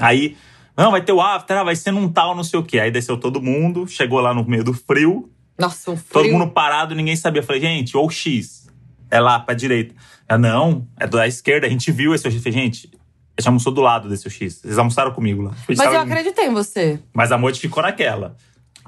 [0.00, 0.36] Aí,
[0.76, 2.78] não, vai ter o after, ah, vai ser num tal, não sei o quê.
[2.78, 6.22] Aí desceu todo mundo, chegou lá no meio do frio, Nossa, um frio.
[6.22, 7.40] todo mundo parado, ninguém sabia.
[7.40, 8.68] Eu falei, gente, ou X,
[9.10, 9.94] é lá pra direita.
[10.28, 12.34] Ah, não, é da esquerda, a gente viu esse X.
[12.36, 12.90] Eu falei, gente,
[13.36, 14.60] a gente almoçou do lado desse X.
[14.62, 15.52] Vocês almoçaram comigo lá.
[15.68, 17.00] Mas eu acreditei em você.
[17.12, 18.36] Mas a Moite ficou naquela.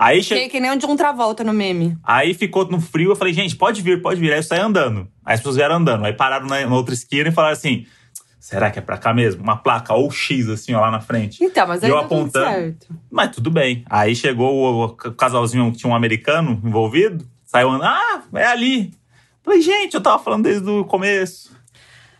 [0.00, 0.34] Aí, che...
[0.34, 1.94] Que, que nem o de um Travolta no meme.
[2.02, 4.32] Aí ficou no frio, eu falei, gente, pode vir, pode vir.
[4.32, 5.06] Aí eu saí andando.
[5.22, 6.06] Aí as pessoas vieram andando.
[6.06, 7.84] Aí pararam na, na outra esquina e falaram assim:
[8.38, 9.42] será que é pra cá mesmo?
[9.42, 11.44] Uma placa ou X, assim, ó, lá na frente.
[11.44, 12.46] Então, mas aí eu tudo apontando.
[12.46, 12.86] certo.
[13.10, 13.84] Mas tudo bem.
[13.90, 18.94] Aí chegou o, o casalzinho que tinha um americano envolvido, saiu andando, ah, é ali.
[19.42, 21.54] Falei, gente, eu tava falando desde o começo.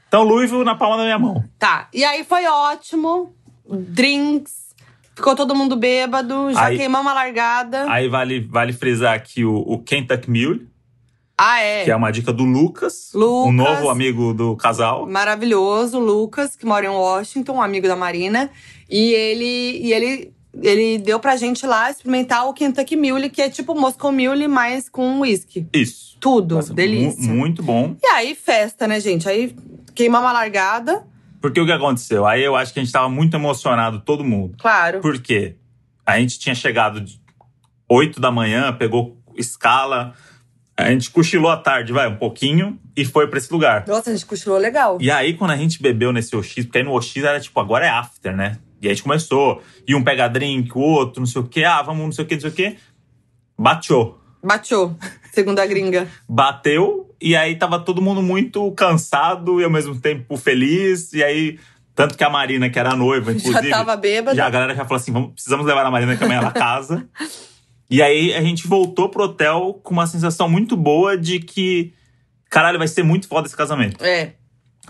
[0.07, 1.43] Então, Louisville na palma da minha mão.
[1.59, 3.35] Tá, e aí foi ótimo.
[3.67, 4.70] Drinks.
[5.21, 6.50] Ficou todo mundo bêbado.
[6.53, 7.85] Já Aí- queimamos a largada.
[7.93, 10.67] Aí vale, vale frisar aqui o, o Kentucky Mule,
[11.37, 11.85] ah, é.
[11.85, 13.49] que é uma dica do Lucas, Lucas.
[13.49, 15.07] um novo amigo do casal.
[15.07, 18.51] Maravilhoso, Lucas, que mora em Washington, um amigo da Marina.
[18.88, 23.51] E ele, e ele, ele deu pra gente lá experimentar o Kentucky Mule, que é
[23.51, 25.66] tipo Moscow Mule, mas com whisky.
[25.73, 26.16] Isso.
[26.18, 27.23] Tudo, Nossa, delícia.
[27.31, 27.94] mu- muito bom.
[28.03, 29.29] E aí, festa, né, gente?
[29.29, 29.55] Aí
[29.94, 31.07] queimamos a largada,
[31.40, 32.26] Porque o que aconteceu?
[32.26, 34.57] Aí eu acho que a gente tava muito emocionado, todo mundo.
[34.59, 35.00] claro.
[35.00, 35.57] Por quê?
[36.05, 37.20] A gente tinha chegado de
[37.88, 40.14] 8 da manhã, pegou escala,
[40.76, 43.85] a gente cochilou à tarde, vai, um pouquinho, e foi pra esse lugar.
[43.87, 44.98] Nossa, a gente cochilou legal.
[45.00, 47.87] E aí, quando a gente bebeu nesse OX, porque aí no OX era tipo, agora
[47.87, 48.59] é after, né?
[48.81, 49.62] E aí a gente começou.
[49.87, 52.29] E um pega drink, o outro, não sei o quê, ah, vamos, não sei o
[52.29, 52.76] quê, não sei o quê.
[53.59, 54.18] Bateu.
[54.42, 54.96] Bateu,
[55.33, 56.09] segundo a gringa.
[56.29, 61.12] Bateu, e aí tava todo mundo muito cansado e ao mesmo tempo feliz.
[61.12, 61.59] E aí,
[61.94, 63.68] tanto que a Marina, que era noiva, inclusive.
[63.68, 64.37] Já tava bêbada.
[64.37, 67.06] Já a galera já falou assim: vamos, precisamos levar a Marina que amanhã ela casa.
[67.90, 71.92] e aí a gente voltou pro hotel com uma sensação muito boa de que,
[72.48, 74.02] caralho, vai ser muito foda esse casamento.
[74.04, 74.35] É.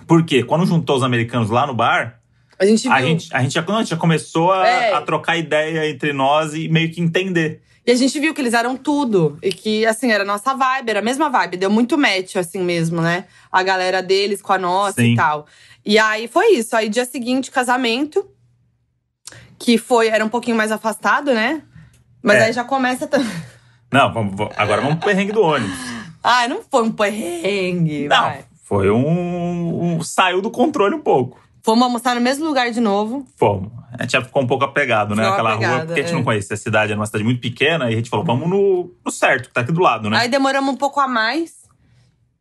[0.07, 0.43] Por quê?
[0.43, 2.21] Quando juntou os americanos lá no bar,
[2.59, 2.93] A gente viu.
[2.93, 4.95] a gente, a gente já, não, a gente já começou a, É.
[4.95, 7.61] a trocar ideia entre nós e meio que entender.
[7.87, 9.39] E a gente viu que eles eram tudo.
[9.43, 11.57] E que, assim, era a nossa vibe, era a mesma vibe.
[11.57, 13.25] Deu muito match, assim mesmo, né?
[13.51, 15.13] A galera deles com a nossa Sim.
[15.13, 15.47] e tal.
[15.85, 16.77] E aí foi isso.
[16.77, 18.29] Aí, dia seguinte, casamento.
[19.59, 21.63] Que foi, era um pouquinho mais afastado, né?
[22.23, 22.45] Mas É.
[22.47, 23.07] aí já começa.
[23.07, 23.25] tam-
[23.93, 25.77] Não, vamos, vamos- agora vamos pro perrengue do ônibus.
[26.23, 28.09] Ah, não foi um perrengue.
[28.09, 28.45] Não, vai.
[28.65, 31.41] foi um, um- Saiu do controle um pouco.
[31.63, 33.27] Fomos almoçar no mesmo lugar de novo.
[33.37, 33.71] Fomos.
[33.93, 35.23] A gente já ficou um pouco apegado, né?
[35.23, 36.17] Ficou Aquela rua, porque a gente é.
[36.17, 38.91] não conhecia a cidade, era uma cidade muito pequena, e a gente falou, vamos no,
[39.05, 40.19] no certo, que tá aqui do lado, né?
[40.19, 41.61] Aí demoramos um pouco a mais.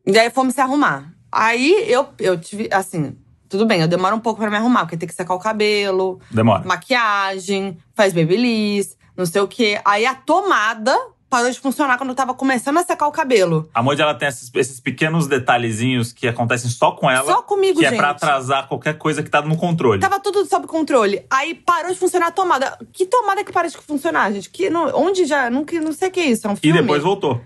[0.06, 1.12] E aí fomos se arrumar.
[1.32, 3.16] Aí eu, eu tive, assim,
[3.48, 6.20] tudo bem, eu demoro um pouco pra me arrumar, porque tem que secar o cabelo,
[6.32, 6.64] Demora.
[6.66, 9.82] maquiagem, faz babyliss, não sei o quê.
[9.84, 10.96] Aí a tomada
[11.30, 13.70] parou de funcionar quando eu tava começando a secar o cabelo.
[13.74, 17.32] A Moody, ela tem esses, esses pequenos detalhezinhos que acontecem só com ela.
[17.32, 17.94] Só comigo, que gente.
[17.94, 20.00] é pra atrasar qualquer coisa que tá no controle.
[20.02, 21.26] Tava tudo sob controle.
[21.30, 22.78] Aí parou de funcionar a tomada.
[22.92, 24.50] Que tomada que para de funcionar, gente?
[24.50, 25.50] Que não, onde já.
[25.50, 26.48] Não, que- não sei o que é isso.
[26.48, 26.82] É um E filme.
[26.82, 27.42] depois voltou.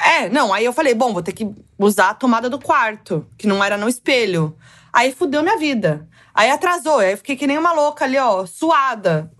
[0.00, 3.46] É, não, aí eu falei, bom, vou ter que usar a tomada do quarto, que
[3.46, 4.56] não era no espelho.
[4.92, 6.08] Aí fudeu minha vida.
[6.34, 9.30] Aí atrasou, aí eu fiquei que nem uma louca ali, ó, suada.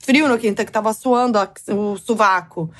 [0.00, 2.70] Frio no quinta, que tava suando ó, o sovaco.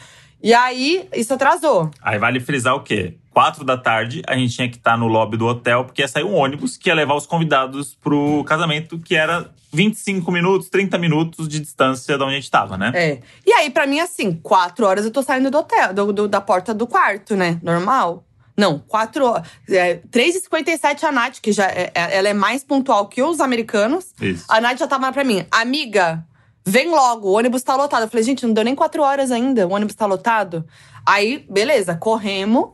[0.42, 1.90] E aí, isso atrasou.
[2.02, 3.14] Aí vale frisar o quê?
[3.30, 6.24] Quatro da tarde, a gente tinha que estar no lobby do hotel, porque ia sair
[6.24, 11.48] um ônibus que ia levar os convidados pro casamento, que era 25 minutos, 30 minutos
[11.48, 12.92] de distância de onde a gente tava, né?
[12.94, 13.18] É.
[13.46, 16.40] E aí, pra mim, assim, quatro horas eu tô saindo do hotel, do, do- da
[16.40, 17.58] porta do quarto, né?
[17.62, 18.24] Normal.
[18.54, 19.48] Não, 4 horas.
[19.70, 24.12] É, 3h57 a Nath, que já é, é- ela é mais pontual que os americanos.
[24.20, 24.44] Isso.
[24.46, 26.22] A Nath já tava pra mim, amiga,
[26.64, 28.02] vem logo, o ônibus tá lotado.
[28.02, 30.64] Eu falei, gente, não deu nem quatro horas ainda, o ônibus tá lotado.
[31.04, 32.70] Aí, beleza, corremos,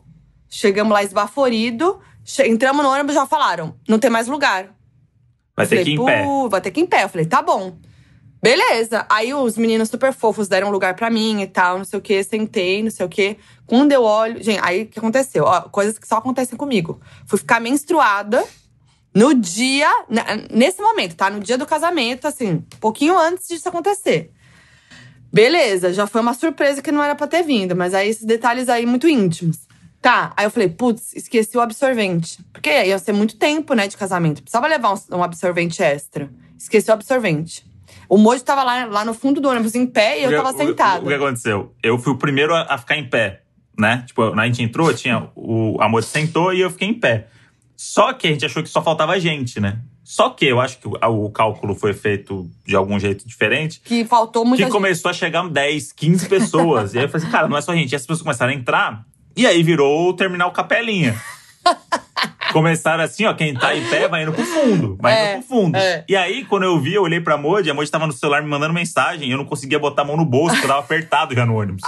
[0.48, 2.01] chegamos lá esbaforido,
[2.44, 4.74] entramos no ônibus já falaram, não tem mais lugar.
[5.57, 6.22] Vai ter falei, que ir em pé.
[6.24, 7.03] "Pô, Vai ter que ir em pé.
[7.03, 7.77] Eu falei, tá bom.
[8.40, 9.05] Beleza.
[9.11, 12.22] Aí os meninos super fofos deram lugar pra mim e tal, não sei o quê.
[12.22, 13.37] Sentei, não sei o quê.
[13.66, 14.40] Quando eu olho…
[14.40, 15.42] Gente, aí o que aconteceu?
[15.44, 17.01] Ó, coisas que só acontecem comigo.
[17.27, 18.44] Fui ficar menstruada
[19.14, 19.88] no dia…
[20.50, 21.28] Nesse momento, tá?
[21.30, 22.64] No dia do casamento, assim.
[22.74, 24.30] Um pouquinho antes disso acontecer.
[25.32, 27.76] Beleza, já foi uma surpresa que não era pra ter vindo.
[27.76, 29.66] Mas aí esses detalhes aí muito íntimos.
[30.00, 32.38] Tá, aí eu falei, putz, esqueci o absorvente.
[32.52, 34.42] Porque ia ser muito tempo, né, de casamento.
[34.42, 36.30] Precisava levar um, um absorvente extra.
[36.56, 37.66] Esqueci o absorvente.
[38.08, 40.36] O Mojo tava lá, lá no fundo do ônibus em pé e eu O que-
[40.36, 41.04] tava o- sentada.
[41.04, 41.74] O, que aconteceu?
[41.82, 43.42] Eu fui o primeiro a, a ficar em pé,
[43.78, 44.04] né?
[44.06, 47.26] Tipo, na gente entrou, tinha o a moça sentou e eu fiquei em pé.
[47.80, 49.78] Só que a gente achou que só faltava gente, né?
[50.02, 53.80] Só que eu acho que o, cálculo foi feito de algum jeito diferente.
[53.84, 54.72] Que faltou muita que gente.
[54.72, 56.92] começou a chegar 10, 15 pessoas.
[56.94, 57.92] e aí eu falei assim, cara, não é só gente.
[57.92, 59.04] E as pessoas começaram a entrar.
[59.36, 61.14] E aí virou o terminal Capelinha.
[62.52, 64.96] Começaram assim, ó, quem tá em pé vai indo pro fundo.
[65.00, 65.76] Vai É, indo pro fundo.
[65.76, 66.04] é.
[66.08, 68.48] E aí, quando eu vi, eu olhei pra Moji, a Moji tava no celular me
[68.48, 69.28] mandando mensagem.
[69.28, 71.56] E eu não conseguia botar a mão no bolso, porque eu tava apertado já no
[71.56, 71.82] ônibus.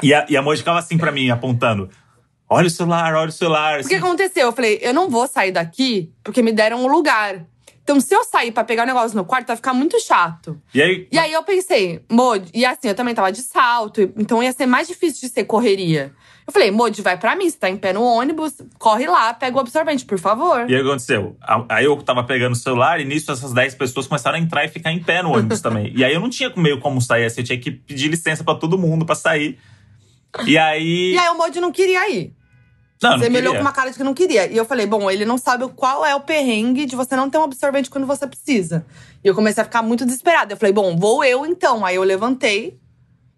[0.00, 1.90] E a, e a Moji ficava assim pra mim, apontando.
[2.48, 3.80] Olha o celular, olha o celular.
[3.80, 4.46] O que aconteceu?
[4.46, 7.44] Eu falei, eu não vou sair daqui porque me deram um lugar.
[7.82, 10.60] Então, se eu sair pra pegar o negócio no quarto, vai ficar muito chato.
[10.74, 14.42] E aí, E aí eu pensei, Mod, e assim, eu também tava de salto, então
[14.42, 16.12] ia ser mais difícil de ser correria.
[16.44, 19.56] Eu falei, Mod, vai pra mim, você tá em pé no ônibus, corre lá, pega
[19.56, 20.68] o absorvente, por favor.
[20.68, 21.36] E aí aconteceu?
[21.68, 24.68] Aí eu tava pegando o celular e nisso essas 10 pessoas começaram a entrar e
[24.68, 25.92] ficar em pé no ônibus também.
[25.94, 28.56] E aí eu não tinha meio como sair assim, eu tinha que pedir licença pra
[28.56, 29.58] todo mundo pra sair.
[30.44, 31.12] E aí.
[31.14, 32.32] E aí o Mod não queria ir.
[33.02, 34.50] Não, não você me olhou com uma cara de que não queria.
[34.50, 37.38] E eu falei, bom, ele não sabe qual é o perrengue de você não ter
[37.38, 38.86] um absorvente quando você precisa.
[39.22, 40.52] E eu comecei a ficar muito desesperada.
[40.52, 41.84] Eu falei, bom, vou eu então.
[41.84, 42.78] Aí eu levantei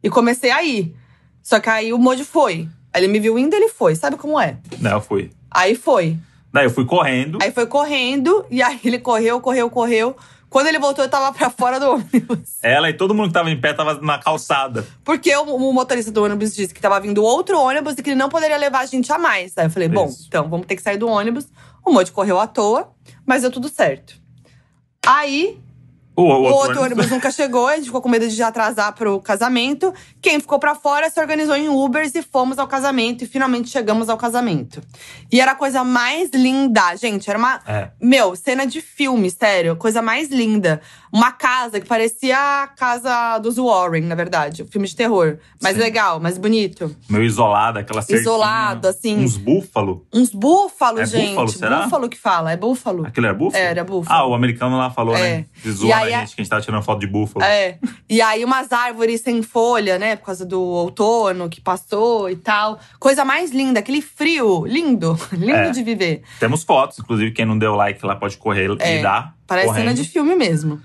[0.03, 0.95] e comecei a ir.
[1.43, 2.69] Só que aí o Mod foi.
[2.93, 3.95] Aí ele me viu indo, ele foi.
[3.97, 4.59] Sabe como é?
[4.81, 5.31] Não, eu fui.
[5.51, 6.17] Aí foi.
[6.53, 7.39] Daí eu fui correndo.
[7.43, 10.17] Aí foi correndo, e aí ele correu, correu, correu.
[10.51, 12.59] Quando ele voltou, eu tava pra fora do ônibus.
[12.63, 14.87] Ela e todo mundo que tava em pé tava na calçada.
[15.05, 18.17] Porque o, o motorista do ônibus disse que tava vindo outro ônibus e que ele
[18.17, 19.57] não poderia levar a gente a mais.
[19.59, 20.25] Aí eu falei, bom, Isso.
[20.29, 21.47] então vamos ter que sair do ônibus.
[21.85, 22.91] O Moji correu à toa,
[23.27, 24.15] mas deu tudo certo.
[25.07, 25.59] Aí,
[26.19, 28.43] O, o o outro, outro ônibus- ônibus nunca chegou, a gente ficou com medo de
[28.43, 29.95] atrasar pro casamento.
[30.21, 33.23] Quem ficou pra fora se organizou em Ubers e fomos ao casamento.
[33.23, 34.83] E finalmente chegamos ao casamento.
[35.31, 37.31] E era a coisa mais linda, gente.
[37.31, 37.61] Era uma.
[37.67, 37.91] É.
[38.01, 39.77] Meu, cena de filme, sério.
[39.77, 40.81] Coisa mais linda.
[41.13, 44.65] Uma casa que parecia a casa dos Warren, na verdade.
[44.65, 45.39] Filme de terror.
[45.63, 45.83] Mais Sim.
[45.83, 46.95] legal, mais bonito.
[47.09, 48.21] Meio isolado, aquela cerquinha.
[48.21, 49.17] Isolado, assim.
[49.25, 50.05] Uns búfalo.
[50.13, 51.29] Uns búfalos, É gente.
[51.31, 51.83] búfalo, será?
[51.85, 53.07] Búfalo que fala, é búfalo.
[53.07, 53.63] Aquilo era búfalo?
[53.65, 54.19] Era búfalo.
[54.21, 55.21] Ah, o americano lá falou, É.
[55.39, 55.47] né?
[55.65, 57.45] E zoando aí a gente, que a gente tava tirando foto de búfalo.
[57.45, 57.79] É.
[58.09, 60.17] E aí, umas árvores sem folha, né?
[60.17, 62.79] Por causa do outono que passou e tal.
[62.99, 64.65] Coisa mais linda, aquele frio.
[64.67, 65.19] Lindo.
[65.33, 65.71] Lindo É.
[65.71, 66.23] de viver.
[66.41, 69.35] Temos fotos, inclusive quem não deu like lá pode correr É, e dar.
[69.47, 69.83] Parece correndo.
[69.85, 70.81] cena de filme mesmo.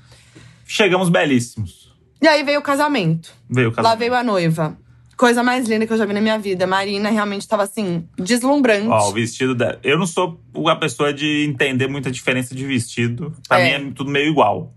[0.66, 1.92] Chegamos belíssimos.
[2.22, 3.34] E aí veio o casamento.
[3.50, 4.00] Veio o Lá casamento.
[4.00, 4.78] veio a noiva.
[5.18, 6.66] Coisa mais linda que eu já vi na minha vida.
[6.66, 8.88] Marina realmente tava assim, deslumbrante.
[8.88, 9.78] Ó, o vestido dela.
[9.84, 13.32] Eu não sou a pessoa de entender muita diferença de vestido.
[13.48, 13.78] Pra É.
[13.80, 14.74] mim é tudo meio igual.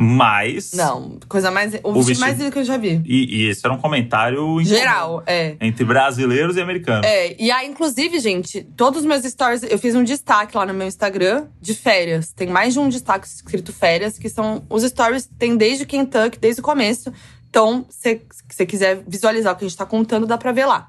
[0.00, 0.74] Mas.
[0.74, 1.74] Não, coisa mais.
[1.74, 3.02] O, O vestido, vestido- mais lindo que eu já vi.
[3.04, 5.56] E, e esse era um comentário em Geral, é.
[5.60, 7.04] entre brasileiros e americanos.
[7.04, 10.72] É, e aí, inclusive, gente, todos os meus stories, eu fiz um destaque lá no
[10.72, 12.32] meu Instagram de férias.
[12.32, 16.60] Tem mais de um destaque escrito férias, que são os stories, tem desde Kentucky, desde
[16.60, 17.12] o começo.
[17.50, 20.88] Então, se você quiser visualizar o que a gente tá contando, dá pra ver lá.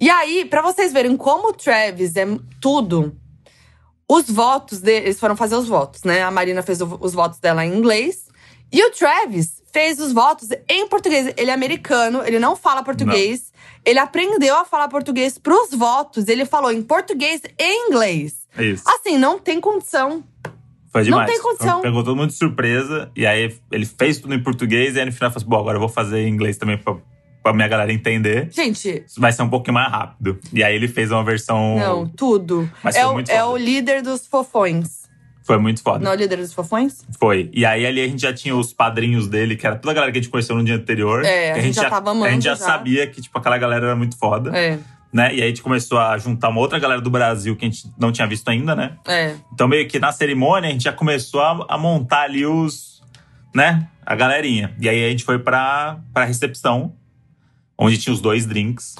[0.00, 2.24] E aí, pra vocês verem como o Travis é
[2.62, 3.14] tudo,
[4.08, 6.22] os votos dele, eles foram fazer os votos, né?
[6.22, 8.27] A Marina fez os votos dela em inglês.
[8.70, 11.32] E o Travis fez os votos em português.
[11.36, 13.52] Ele é americano, ele não fala português.
[13.84, 16.28] Ele aprendeu a falar português pros votos.
[16.28, 18.46] Ele falou em português e inglês.
[18.56, 18.84] É isso.
[18.86, 20.22] Assim, não tem condição.
[20.90, 21.30] Foi não demais.
[21.30, 21.80] tem condição.
[21.80, 23.10] Pegou todo mundo de surpresa.
[23.14, 24.96] E aí ele fez tudo em português.
[24.96, 26.96] E aí no final falou assim: bom, agora eu vou fazer em inglês também pra,
[27.42, 28.48] pra minha galera entender.
[28.50, 30.38] Gente, Isso vai ser um pouquinho mais rápido.
[30.52, 31.76] E aí ele fez uma versão.
[31.78, 32.70] não, tudo.
[32.82, 33.48] Mas é foi o, muito é foda.
[33.48, 34.97] o líder dos fofões.
[35.48, 36.04] Foi muito foda.
[36.04, 37.06] Não é o líder dos fofões?
[37.18, 37.48] Foi.
[37.54, 40.12] E aí ali a gente já tinha os padrinhos dele, que era toda a galera
[40.12, 41.24] que a gente conheceu no dia anterior.
[41.24, 42.66] É, que a gente já tava amando A gente já, já.
[42.66, 44.54] sabia que, tipo, aquela galera era muito foda.
[44.54, 44.78] É,
[45.10, 45.34] Né?
[45.36, 47.90] E aí a gente começou a juntar uma outra galera do Brasil que a gente
[47.98, 48.98] não tinha visto ainda, né?
[49.06, 49.36] é.
[49.50, 53.02] Então, meio que na cerimônia, a gente já começou a, a montar ali os.
[53.54, 53.88] né?
[54.04, 54.74] A galerinha.
[54.78, 56.92] E aí a gente foi pra, pra recepção,
[57.78, 58.96] onde tinha os dois drinks.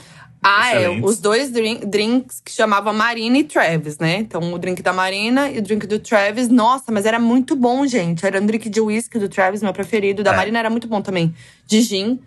[0.57, 0.79] Ah, é.
[0.81, 1.11] excelentes.
[1.11, 4.17] Os dois drink- drinks que chamavam Marina e Travis, né?
[4.19, 6.49] Então, o drink da Marina e o drink do Travis.
[6.49, 8.25] Nossa, mas era muito bom, gente.
[8.25, 10.23] Era um drink de whisky do Travis, meu preferido.
[10.23, 10.37] Da É.
[10.37, 11.35] Marina era muito bom também.
[11.67, 12.19] De gin.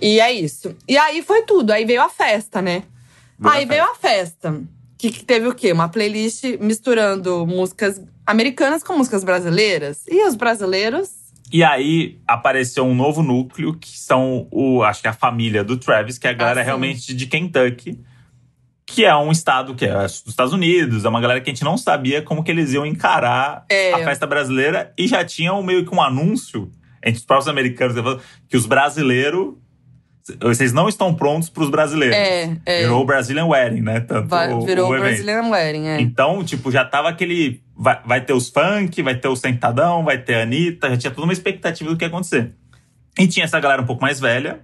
[0.00, 0.74] E é isso.
[0.88, 1.70] E aí foi tudo.
[1.70, 2.82] Aí veio a festa, né?
[3.38, 4.60] Veio a aí veio a festa.
[4.98, 5.72] Que, que teve o quê?
[5.72, 10.00] Uma playlist misturando músicas americanas com músicas brasileiras.
[10.08, 11.10] E os brasileiros
[11.54, 15.76] E aí apareceu um novo núcleo, que são o, acho que é a família do
[15.76, 16.66] Travis, que é a galera sim.
[16.66, 18.00] realmente de Kentucky,
[18.84, 21.62] que é um estado que é dos Estados Unidos, é uma galera que a gente
[21.62, 23.92] não sabia como que eles iam encarar É.
[23.92, 28.20] a festa brasileira e já tinha um, meio que um anúncio entre os próprios americanos
[28.48, 29.54] que os brasileiros
[30.40, 32.16] vocês não estão prontos para os brasileiros.
[32.16, 32.80] É, é.
[32.82, 34.00] Virou o Brazilian Wedding, né?
[34.00, 34.98] Tanto va- o, virou o o.
[34.98, 36.00] Brazilian Wedding, é.
[36.00, 37.62] Então, tipo, já tava aquele.
[37.76, 41.10] Vai, vai ter os funk, vai ter o Sentadão, vai ter a Anitta, já tinha
[41.10, 42.52] toda uma expectativa do que ia acontecer.
[43.18, 44.60] E tinha essa galera um pouco mais velha,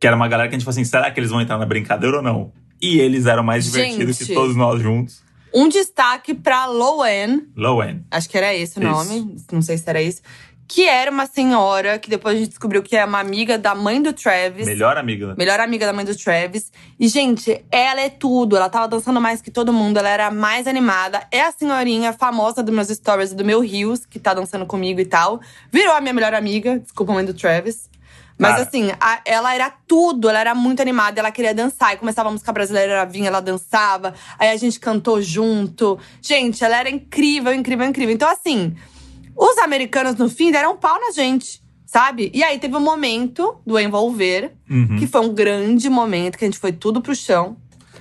[0.00, 1.66] que era uma galera que a gente falou assim: será que eles vão entrar na
[1.66, 2.52] brincadeira ou não?
[2.82, 4.28] E eles eram mais divertidos Gente.
[4.28, 5.22] que todos nós juntos.
[5.54, 8.02] Um destaque pra Lowen, Low end.
[8.10, 8.90] acho que era esse o Isso.
[8.90, 10.20] nome, não sei se era isso.
[10.68, 14.02] Que era uma senhora que depois a gente descobriu que é uma amiga da mãe
[14.02, 14.66] do Travis.
[14.66, 15.34] Melhor amiga.
[15.38, 16.72] Melhor amiga da mãe do Travis.
[16.98, 18.56] E, gente, ela é tudo.
[18.56, 19.98] Ela tava dançando mais que todo mundo.
[19.98, 21.22] Ela era a mais animada.
[21.30, 25.00] É a senhorinha famosa dos meus stories e do meu Rios, que tá dançando comigo
[25.00, 25.40] e tal.
[25.70, 26.78] Virou a minha melhor amiga.
[26.80, 27.88] Desculpa, mãe do Travis.
[28.38, 28.62] Mas Cara.
[28.64, 31.94] assim, a- ela era tudo, ela era muito animada, ela queria dançar.
[31.94, 34.12] E começava a música brasileira, ela vinha, ela dançava.
[34.38, 35.98] Aí a gente cantou junto.
[36.20, 38.14] Gente, ela era incrível, incrível, incrível.
[38.14, 38.76] Então, assim,
[39.36, 42.30] os americanos, no fim, deram um pau na gente, sabe?
[42.34, 44.96] E aí teve um momento do envolver, Uhum.
[44.98, 47.56] que foi um grande momento, que a gente foi tudo pro chão.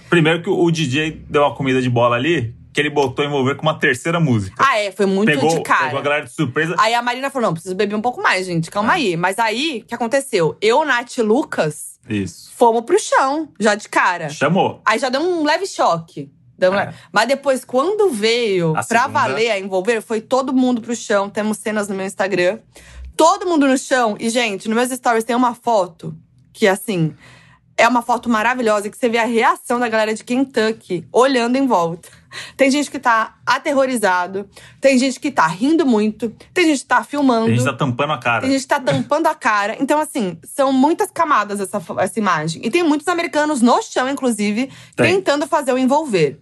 [0.09, 3.63] Primeiro que o DJ deu uma comida de bola ali, que ele botou envolver com
[3.63, 4.55] uma terceira música.
[4.59, 5.85] Ah, é, foi muito pegou, de cara.
[5.85, 6.75] pegou a galera de surpresa.
[6.77, 8.95] Aí a Marina falou: não, preciso beber um pouco mais, gente, calma Ah.
[8.95, 9.15] aí.
[9.17, 10.57] Mas aí, o que aconteceu?
[10.61, 12.51] Eu, Nath e Lucas Isso.
[12.55, 14.27] fomos pro chão, já de cara.
[14.29, 14.81] Chamou.
[14.85, 16.29] Aí já deu um leve choque.
[16.61, 16.93] Um É.
[17.11, 19.07] Mas depois, quando veio A pra segunda.
[19.09, 21.29] valer a envolver, foi todo mundo pro chão.
[21.29, 22.59] Temos cenas no meu Instagram.
[23.15, 24.15] Todo mundo no chão.
[24.19, 26.15] E, gente, nos meus stories tem uma foto
[26.53, 27.13] que, assim,
[27.77, 31.67] é uma foto maravilhosa que você vê a reação da galera de Kentucky olhando em
[31.67, 32.09] volta.
[32.57, 34.49] Tem gente que tá aterrorizado,
[34.81, 37.47] tem gente que tá rindo muito, tem gente que tá filmando.
[37.47, 38.41] A gente tá tampando a cara.
[38.41, 39.77] Tem gente que tá tampando a cara.
[39.79, 42.61] Então, assim, são muitas camadas essa, essa imagem.
[42.65, 45.15] E tem muitos americanos no chão, inclusive, Tem.
[45.15, 46.41] tentando fazer o envolver.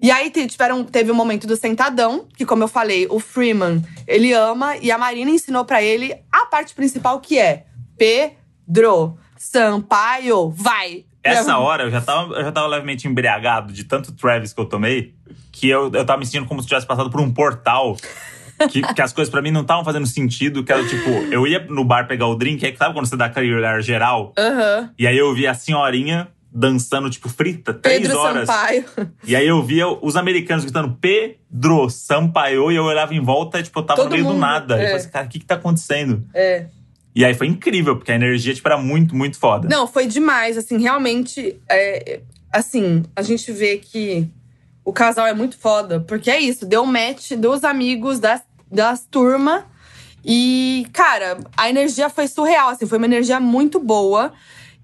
[0.00, 4.32] E aí tiveram, teve o momento do sentadão, que, como eu falei, o Freeman ele
[4.32, 11.04] ama, e a Marina ensinou pra ele a parte principal, que é Pedro Sampaio, vai!
[11.22, 14.66] Essa hora eu já, tava, eu já tava levemente embriagado de tanto Travis que eu
[14.66, 15.14] tomei,
[15.50, 17.96] que eu, eu tava me sentindo como se tivesse passado por um portal.
[18.70, 20.64] Que, que as coisas pra mim não estavam fazendo sentido.
[20.64, 23.26] Que era tipo, eu ia no bar pegar o drink, aí sabe quando você dá
[23.26, 24.32] aquele olhar geral?
[24.38, 24.90] Aham.
[24.98, 28.48] E aí eu via a senhorinha dançando, tipo, frita, três Pedro horas.
[28.48, 28.84] Sampaio.
[29.22, 33.62] E aí eu via os americanos gritando Pedro Sampaio, e eu olhava em volta, e,
[33.62, 34.74] tipo, eu tava Todo no meio do mundo, nada.
[34.74, 34.78] é.
[34.78, 36.26] Eu falei assim, cara, o que que tá acontecendo?
[36.32, 36.64] É.
[37.14, 39.68] E aí foi incrível, porque a energia, tipo, era muito, muito foda.
[39.68, 40.56] Não, foi demais.
[40.56, 44.26] Assim, realmente, é, assim, a gente vê que
[44.82, 46.00] o casal é muito foda.
[46.00, 48.42] Porque é isso, deu match dos amigos, das,
[48.72, 49.62] das turmas.
[50.24, 54.32] E, cara, a energia foi surreal, assim, foi uma energia muito boa.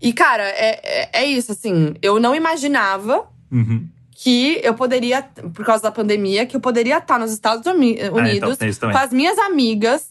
[0.03, 3.87] E, cara, é, é, é isso, assim, eu não imaginava Uhum.
[4.11, 5.23] que eu poderia,
[5.55, 8.97] por causa da pandemia, que eu poderia estar nos Estados Ah, então Unidos isso também.
[8.97, 10.07] com as minhas amigas,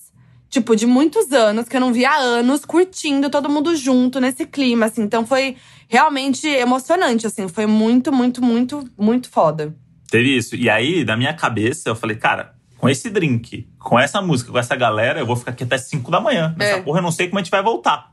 [0.49, 4.45] tipo, de muitos anos, que eu não via há anos, curtindo todo mundo junto nesse
[4.45, 5.01] clima, assim.
[5.03, 5.55] Então foi
[5.87, 7.47] realmente emocionante, assim.
[7.47, 9.73] Foi muito, muito, muito, muito foda.
[10.09, 10.55] Teve isso.
[10.55, 14.57] E aí, na minha cabeça, eu falei, cara, com esse drink, com essa música, com
[14.59, 16.53] essa galera, eu vou ficar aqui até 5 da manhã.
[16.57, 16.81] Nessa É.
[16.81, 18.10] porra, eu não sei como a gente vai voltar.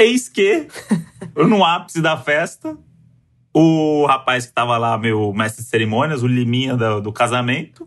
[0.00, 0.66] Eis que,
[1.36, 2.74] no ápice da festa,
[3.52, 7.86] o rapaz que tava lá, meu mestre de cerimônias, o Liminha do, do casamento,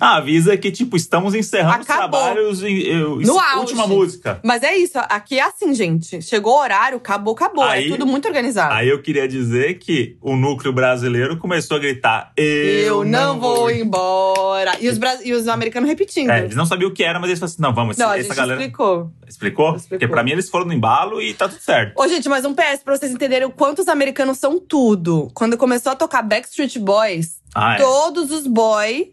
[0.00, 2.20] avisa que, tipo, estamos encerrando os Acabou.
[2.20, 2.62] trabalhos.
[2.62, 3.58] Em, eu, No auge.
[3.58, 4.40] última música.
[4.44, 6.20] Mas é isso, aqui é assim, gente.
[6.22, 7.64] Chegou o horário, acabou, acabou.
[7.64, 8.72] Aí- é tudo muito organizado.
[8.74, 13.70] Aí eu queria dizer que o núcleo brasileiro começou a gritar: Eu, eu não vou
[13.70, 14.76] embora.
[14.80, 16.30] E os, e os americanos repetindo.
[16.30, 18.34] É, eles não sabiam o que era, mas eles falaram assim: não, vamos, não, essa
[18.34, 18.60] galera.
[18.60, 19.10] explicou.
[19.28, 19.76] Explicou?
[19.76, 19.88] Explicou.
[19.98, 21.92] Porque pra mim eles foram no embalo e tá tudo certo.
[22.00, 25.30] Ô, gente, mas um PS pra vocês entenderem o quanto os americanos são tudo.
[25.34, 27.78] Quando começou a tocar Backstreet Boys, Ah, é.
[27.78, 29.12] todos os boy,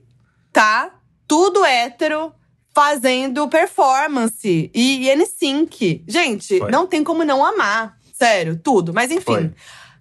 [0.56, 0.90] tá?
[1.28, 2.34] Tudo hétero,
[2.74, 4.72] fazendo performance.
[4.74, 6.06] E, e NSYNC.
[6.08, 6.72] Gente, Foi.
[6.72, 7.98] não tem como não amar.
[8.14, 8.94] Sério, tudo.
[8.94, 9.24] Mas enfim.
[9.24, 9.54] Foi.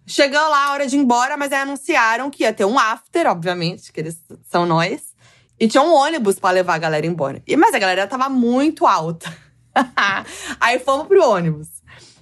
[0.07, 3.27] Chegou lá a hora de ir embora, mas aí anunciaram que ia ter um after,
[3.27, 4.17] obviamente, que eles
[4.49, 5.15] são nós.
[5.59, 7.43] E tinha um ônibus pra levar a galera embora.
[7.47, 9.35] E, mas a galera tava muito alta.
[10.61, 11.69] aí fomos pro ônibus.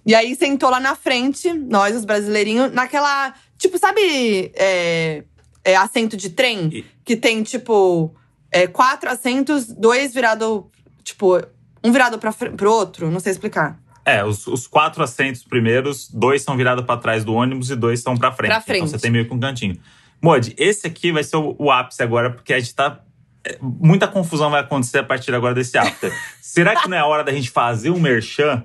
[0.06, 3.34] E aí sentou lá na frente, nós, os brasileirinhos, naquela.
[3.58, 5.24] Tipo, sabe é,
[5.64, 6.84] é, assento de trem?
[7.04, 8.14] Que tem, tipo,
[8.52, 10.70] é, quatro assentos, dois virado,
[11.02, 11.40] tipo,
[11.82, 13.78] um virado fr- pro outro, não sei explicar.
[14.04, 18.00] É, os, os quatro assentos primeiros, dois são virados pra trás do ônibus e dois
[18.00, 18.50] são pra frente.
[18.50, 18.78] Pra frente.
[18.78, 19.78] Então você tem meio que um cantinho.
[20.20, 23.00] Modi, esse aqui vai ser o, o ápice agora, porque a gente tá.
[23.44, 26.12] é, Muita confusão vai acontecer a partir agora desse after.
[26.42, 28.64] Será que não é hora da gente fazer um merchan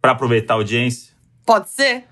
[0.00, 1.12] pra aproveitar a audiência?
[1.46, 2.04] Pode ser?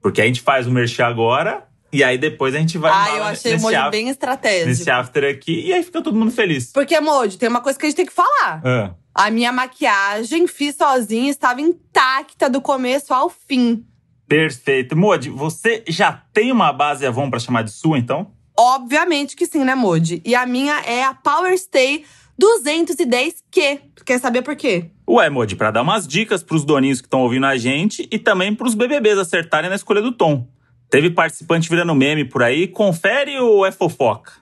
[0.00, 3.24] Porque a gente faz o merchan agora e aí depois a gente vai ah, eu
[3.24, 4.68] achei o molho after, bem estratégico.
[4.68, 6.72] nesse after aqui e aí fica todo mundo feliz.
[6.72, 8.60] Porque, Moji, tem uma coisa que a gente tem que falar.
[8.64, 13.84] Ah, A minha maquiagem, fiz sozinha, estava intacta do começo ao fim.
[14.26, 14.96] perfeito.
[14.96, 18.30] Modi, você já tem uma base Avon pra chamar de sua, então?
[18.58, 20.22] Obviamente que sim, né, Moji?
[20.24, 22.04] E a minha é a Power Stay
[22.40, 23.80] 210Q.
[23.96, 24.86] Tu quer saber por quê?
[25.08, 28.54] Ué, Modi, pra dar umas dicas pros doninhos que estão ouvindo a gente e também
[28.54, 30.46] pros BBBs acertarem na escolha do tom.
[30.92, 34.32] Teve participante virando meme por aí, confere ou é fofoca?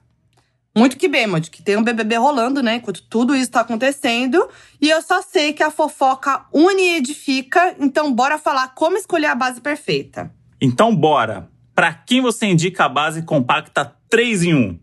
[0.77, 2.75] Muito que bem, Moji, que tem um BBB rolando, né?
[2.75, 4.49] Enquanto tudo isso tá acontecendo.
[4.81, 7.77] E eu só sei que a fofoca une e edifica.
[7.79, 10.35] Então, bora falar como escolher a base perfeita.
[10.61, 11.49] Então bora!
[11.73, 14.81] Pra quem você indica a base compacta 3 em 1?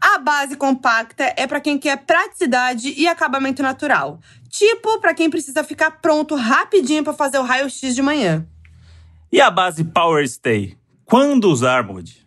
[0.00, 4.18] A base compacta é para quem quer praticidade e acabamento natural.
[4.48, 8.46] Tipo, para quem precisa ficar pronto rapidinho para fazer o raio-x de manhã.
[9.30, 10.80] E a base Power Stay?
[11.04, 12.22] Quando usar, Modi?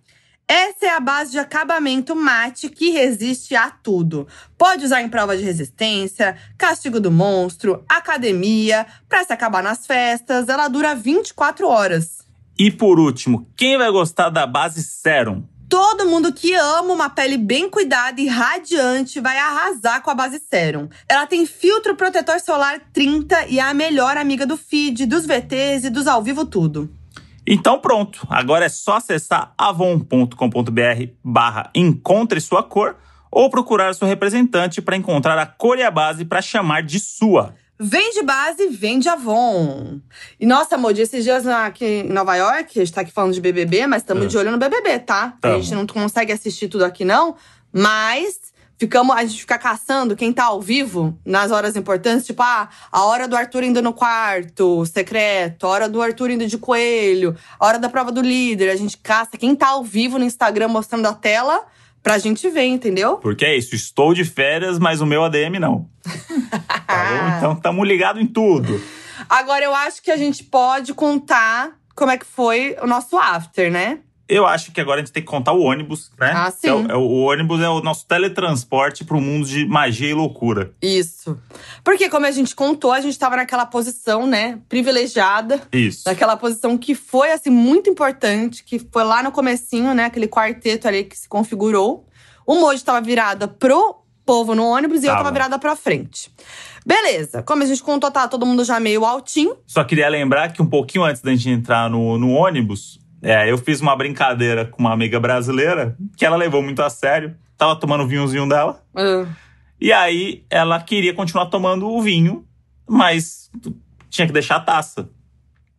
[0.47, 4.27] Essa é a base de acabamento mate que resiste a tudo.
[4.55, 10.47] Pode usar em prova de resistência, castigo do monstro, academia, para se acabar nas festas.
[10.47, 12.19] Ela dura 24 horas.
[12.57, 15.43] E por último, quem vai gostar da base Serum?
[15.67, 20.39] Todo mundo que ama uma pele bem cuidada e radiante vai arrasar com a base
[20.39, 20.87] Serum.
[21.09, 25.85] Ela tem filtro protetor solar 30 e é a melhor amiga do feed, dos VTs
[25.85, 26.87] e dos ao vivo tudo.
[27.47, 32.95] Então pronto, agora é só acessar avon.com.br barra encontre sua cor
[33.31, 37.53] ou procurar seu representante para encontrar a cor e a base para chamar de sua.
[37.77, 39.99] Vende base, vende Avon.
[40.39, 43.41] E nossa, Moody, esses dias aqui em Nova York, a gente tá aqui falando de
[43.41, 44.27] BBB, mas estamos É.
[44.27, 45.23] de olho no BBB, tá?
[45.25, 45.61] A Tamo.
[45.61, 47.35] gente não consegue assistir tudo aqui não,
[47.73, 52.69] mas ficamos, a gente fica caçando quem tá ao vivo nas horas importantes, tipo, ah,
[52.91, 57.35] a hora do Arthur indo no quarto secreto, a hora do Arthur indo de coelho,
[57.59, 58.69] a hora da prova do líder.
[58.69, 61.65] A gente caça quem tá ao vivo no Instagram mostrando a tela
[62.03, 63.17] pra gente ver, entendeu?
[63.17, 65.89] Porque é isso, estou de férias, mas o meu ADM não.
[66.85, 67.37] Tá?
[67.37, 68.79] Então estamos ligados em tudo.
[69.27, 73.71] Agora eu acho que a gente pode contar como é que foi o nosso after,
[73.71, 73.99] né?
[74.27, 76.31] Eu acho que agora a gente tem que contar o ônibus, né?
[76.35, 76.87] Ah, é o- sim.
[76.89, 80.73] é o, o ônibus é o nosso teletransporte para o mundo de magia e loucura.
[80.81, 81.37] Isso.
[81.83, 85.61] Porque, como a gente contou, a gente tava naquela posição, né, privilegiada.
[85.71, 86.03] Isso.
[86.07, 88.63] Naquela posição que foi, assim, muito importante.
[88.63, 92.07] Que foi lá no comecinho, né, aquele quarteto ali que se configurou.
[92.47, 95.23] O Moji tava virada pro povo no ônibus e eu Tava.
[95.25, 96.31] tava virada pra frente.
[96.83, 97.43] Beleza.
[97.43, 99.55] Como a gente contou, tá todo mundo já meio altinho.
[99.67, 103.57] Só queria lembrar que um pouquinho antes da gente entrar no, no ônibus, é, eu
[103.57, 107.35] fiz uma brincadeira com uma amiga brasileira que ela levou muito a sério.
[107.57, 108.83] Tava tomando o vinhozinho dela.
[108.95, 109.25] Ah,
[109.81, 112.45] E aí ela queria continuar tomando o vinho,
[112.87, 113.49] mas
[114.09, 115.09] tinha que deixar a taça.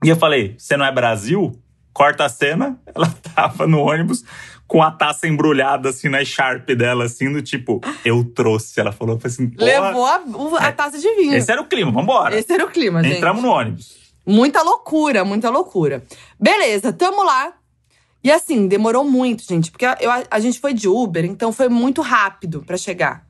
[0.05, 1.53] E eu falei: você não é Brasil?
[1.93, 2.79] Corta a cena.
[2.95, 4.23] Ela tava no ônibus
[4.67, 8.79] com a taça embrulhada assim na Sharp dela, assim, do tipo, eu trouxe.
[8.81, 10.21] Ela falou assim: levou a,
[10.61, 10.73] a É.
[10.73, 11.35] taça de vinho.
[11.35, 12.39] esse era o clima, vambora.
[12.39, 13.17] Esse era o clima, gente.
[13.17, 13.97] Entramos no ônibus.
[14.27, 16.03] Muita loucura, muita loucura.
[16.39, 17.53] Beleza, tamo lá.
[18.25, 22.03] E assim, demorou muito, gente, porque eu- a gente foi de Uber, então foi muito
[22.03, 23.25] rápido pra chegar.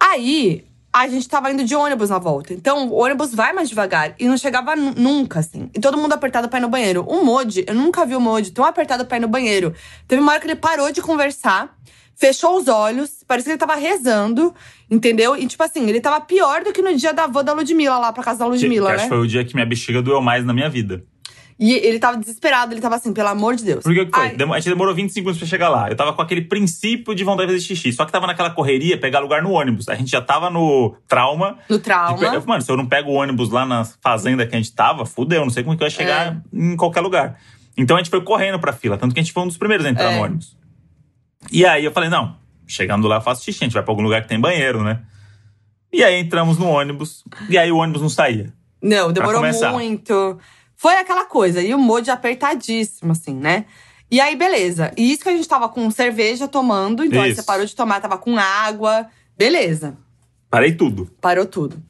[0.00, 2.52] Aí, a gente tava indo de ônibus na volta.
[2.52, 4.14] Então, o ônibus vai mais devagar.
[4.18, 5.70] E não chegava nu- nunca, assim.
[5.74, 7.04] E todo mundo apertado pra ir no banheiro.
[7.06, 9.74] O Modi, eu nunca vi o Modi tão apertado pra ir no banheiro.
[10.08, 11.76] Teve uma hora que ele parou de conversar,
[12.18, 14.54] fechou os olhos, parecia que ele tava rezando,
[14.90, 15.36] entendeu?
[15.36, 18.12] E tipo assim, ele tava pior do que no dia da avó da Ludmilla, lá
[18.12, 18.94] pra casa da Ludmilla, que né?
[18.96, 21.04] acho que foi o dia que minha bexiga doeu mais na minha vida.
[21.58, 23.82] E ele tava desesperado, ele tava assim, pelo amor de Deus.
[23.82, 24.26] Por que que foi?
[24.26, 25.88] Ai, A gente demorou 25 minutos pra chegar lá.
[25.88, 27.94] Eu tava com aquele princípio de vontade de fazer xixi.
[27.94, 29.88] Só que tava naquela correria, pegar lugar no ônibus.
[29.88, 31.56] A gente já tava no trauma.
[31.70, 32.18] no de trauma.
[32.18, 35.06] pe- Mano, se eu não pego o ônibus lá na fazenda que a gente tava,
[35.06, 35.40] fudeu.
[35.44, 36.36] Não sei como que eu ia chegar É.
[36.52, 37.38] em qualquer lugar.
[37.74, 38.98] Então a gente foi correndo pra fila.
[38.98, 40.16] Tanto que a gente foi um dos primeiros a entrar É.
[40.18, 40.54] no ônibus.
[41.50, 42.36] E aí eu falei, não,
[42.66, 43.64] chegando lá eu faço xixi.
[43.64, 45.02] A gente vai pra algum lugar que tem banheiro, né?
[45.92, 47.24] E aí entramos no ônibus.
[47.48, 48.52] E aí o ônibus não saía.
[48.82, 49.42] Não, demorou
[49.72, 50.38] muito.
[50.76, 51.62] Foi aquela coisa.
[51.62, 53.64] E o Modi apertadíssimo, assim, né?
[54.10, 54.92] E aí, beleza.
[54.96, 57.04] E isso que a gente tava com cerveja tomando.
[57.04, 57.40] Então aí Isso.
[57.40, 59.06] você parou de tomar, tava com água.
[59.36, 59.96] Beleza.
[60.48, 61.10] Parei tudo.
[61.20, 61.82] Parou tudo.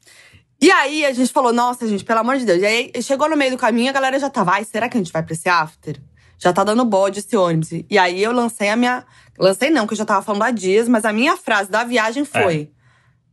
[0.59, 2.59] E aí a gente falou, nossa, gente, pelo amor de Deus.
[2.59, 4.99] E aí chegou no meio do caminho, a galera já tava, ai, será que a
[4.99, 6.01] gente vai pra esse after?
[6.37, 7.69] Já tá dando bode esse ônibus.
[7.71, 9.05] E aí eu lancei a minha.
[9.37, 12.25] Lancei não, que eu já tava falando há dias, mas a minha frase da viagem
[12.25, 12.71] foi: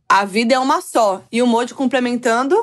[0.09, 1.23] A vida é uma só.
[1.31, 2.55] E o Modi complementando.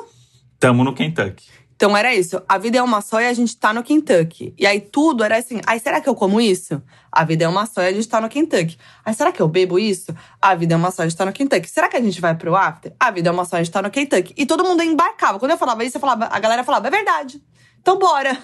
[0.59, 1.63] Tamo no Kentucky.
[1.75, 2.41] Então era isso.
[2.47, 4.53] A vida é uma só e a gente tá no Kentucky.
[4.57, 6.81] E aí tudo era assim: ai, será que eu como isso?
[7.11, 8.77] A vida é uma só e a gente tá no Kentucky.
[9.03, 10.15] Ai, será que eu bebo isso?
[10.41, 11.69] A vida é uma só e a gente tá no Kentucky.
[11.69, 12.93] Será que a gente vai pro after?
[12.97, 14.33] A vida é uma só e a gente tá no Kentucky.
[14.37, 15.37] E todo mundo embarcava.
[15.39, 17.41] Quando eu falava isso, eu falava, a galera falava: é verdade.
[17.83, 18.37] Então bora.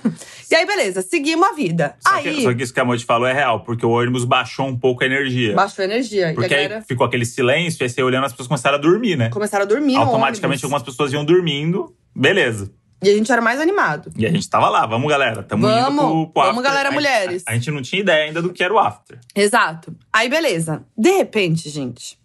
[0.52, 1.96] E aí, beleza, seguimos a vida.
[2.00, 4.26] Só, aí, que, só que isso que a Moji falou é real, porque o ônibus
[4.26, 5.56] baixou um pouco a energia.
[5.56, 6.34] baixou a energia.
[6.36, 9.16] Porque aí galera ficou aquele silêncio, e aí você olhando, as pessoas começaram a dormir,
[9.16, 9.30] né?
[9.30, 12.70] começaram a dormir Automaticamente algumas pessoas iam dormindo, beleza.
[13.02, 14.12] E a gente era mais animado.
[14.18, 16.64] E a gente tava lá, vamos galera, tamo Vamos, indo pro, pro vamos, after.
[16.64, 17.44] galera, A- mulheres.
[17.48, 19.18] A, a gente não tinha ideia ainda do que era o after.
[19.34, 19.96] Exato.
[20.12, 20.84] Aí, beleza.
[20.98, 22.20] De repente, gente,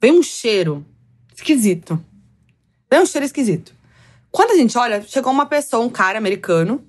[0.00, 0.86] vem um cheiro
[1.36, 2.02] esquisito.
[2.90, 3.74] Vem um cheiro esquisito.
[4.36, 6.84] Quando a gente olha, chegou uma pessoa, um cara americano,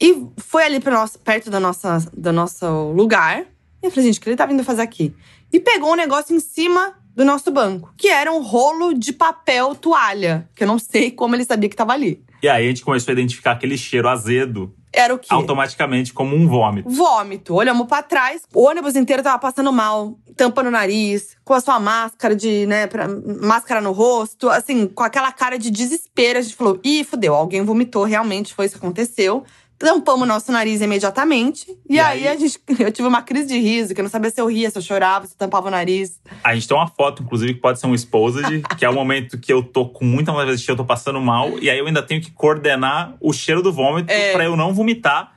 [0.00, 3.42] e foi ali nosso, perto da nossa, do nosso lugar.
[3.80, 5.14] E eu falei, gente, o que ele tá vindo fazer aqui?
[5.52, 9.76] E pegou um negócio em cima do nosso banco, que era um rolo de papel
[9.76, 12.20] toalha, que eu não sei como ele sabia que tava ali.
[12.42, 15.28] E aí a gente começou a identificar aquele cheiro azedo Era o quê?
[15.30, 16.88] automaticamente como um vômito.
[16.88, 17.54] Vômito.
[17.54, 21.78] Olhamos pra trás, o ônibus inteiro tava passando mal, tampando o nariz, com a sua
[21.78, 23.06] máscara de, né, pra-
[23.42, 26.38] máscara no rosto, assim, com aquela cara de desespero.
[26.38, 29.44] A gente falou: ih, fudeu, alguém vomitou, realmente foi isso que aconteceu.
[29.78, 31.66] Tampamos nosso nariz imediatamente.
[31.88, 32.34] E, E aí, aí?
[32.34, 34.70] a gente, eu tive uma crise de riso, que eu não sabia se eu ria,
[34.70, 36.18] se eu chorava, se eu tampava o nariz.
[36.42, 39.38] A gente tem uma foto, inclusive, que pode ser um exposed, que é o momento
[39.38, 41.86] que eu tô com muita vontade de assistir, eu tô passando mal, e aí eu
[41.86, 44.32] ainda tenho que coordenar o cheiro do vômito É.
[44.32, 45.34] pra eu não vomitar.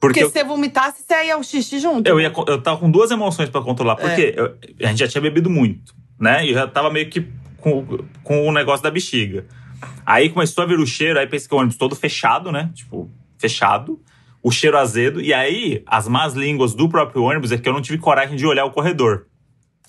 [0.00, 2.06] Porque Porque eu, se você vomitasse, você ia o xixi junto.
[2.08, 3.96] eu, ia, eu tava com duas emoções pra controlar.
[3.96, 4.40] Porque É.
[4.40, 4.56] eu-
[4.86, 6.46] a gente já tinha bebido muito, né?
[6.46, 7.84] E eu já tava meio que com,
[8.22, 9.44] com o negócio da bexiga.
[10.06, 12.70] Aí começou a vir o cheiro, aí pensei que o ônibus todo fechado, né?
[12.74, 14.00] Tipo, fechado.
[14.42, 15.20] O cheiro azedo.
[15.20, 18.46] E aí, as más línguas do próprio ônibus é que eu não tive coragem de
[18.46, 19.26] olhar o corredor.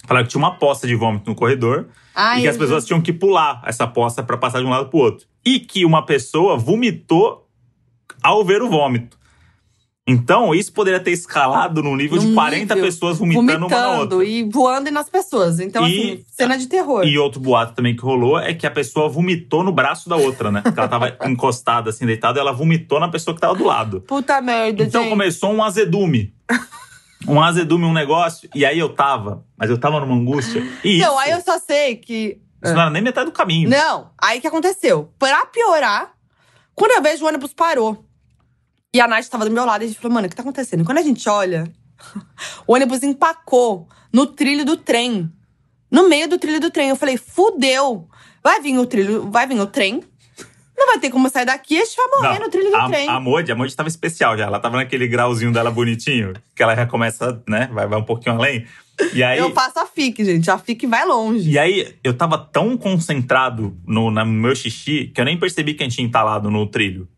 [0.05, 1.87] Falaram que tinha uma poça de vômito no corredor.
[2.15, 4.89] Ai, e que as pessoas tinham que pular essa poça pra passar de um lado
[4.89, 5.27] pro outro.
[5.45, 7.47] E que uma pessoa vomitou
[8.23, 9.18] ao ver o vômito.
[10.11, 13.99] Então, isso poderia ter escalado no nível de Num 40 nível, pessoas vomitando, uma na
[13.99, 14.23] outra.
[14.25, 15.59] e voando nas pessoas.
[15.59, 17.05] Então, E- assim, cena de terror.
[17.05, 20.51] E outro boato também que rolou é que a pessoa vomitou no braço da outra,
[20.51, 20.61] né?
[20.61, 24.01] Porque ela tava encostada, assim, deitada, e ela vomitou na pessoa que tava do lado.
[24.01, 25.11] Puta merda, Então gente.
[25.11, 26.33] começou um azedume.
[27.27, 28.49] Um azedume, um negócio.
[28.55, 30.65] E aí eu tava, mas eu tava numa angústia.
[30.85, 32.39] E isso, Não, aí eu só sei que.
[32.63, 33.69] isso não era nem metade do caminho.
[33.69, 35.11] Não, aí o que aconteceu?
[35.19, 36.13] Pra piorar,
[36.73, 38.05] quando eu vejo o ônibus parou.
[38.93, 40.41] E a Nath tava do meu lado e a gente falou, mano, o que tá
[40.41, 40.83] acontecendo?
[40.83, 41.71] Quando a gente olha,
[42.65, 45.31] o ônibus empacou no trilho do trem.
[45.91, 46.89] No meio do trilho do trem.
[46.89, 48.07] Eu falei, fudeu.
[48.43, 50.03] Vai vir o trilho, vai vir o trem.
[50.77, 52.87] Não vai ter como sair daqui, a gente vai morrer Não, no trilho do a,
[52.87, 53.09] trem.
[53.09, 54.45] A Modi, a Modi tava especial já.
[54.45, 57.69] Ela tava naquele grauzinho dela bonitinho, que ela já começa, né?
[57.73, 58.65] Vai, vai um pouquinho além.
[59.13, 60.49] E aí, Eu faço a FIC, gente.
[60.49, 61.49] A FIC vai longe.
[61.49, 65.83] e aí, eu tava tão concentrado no, no meu xixi que eu nem percebi que
[65.83, 67.09] a gente tinha entalado no trilho.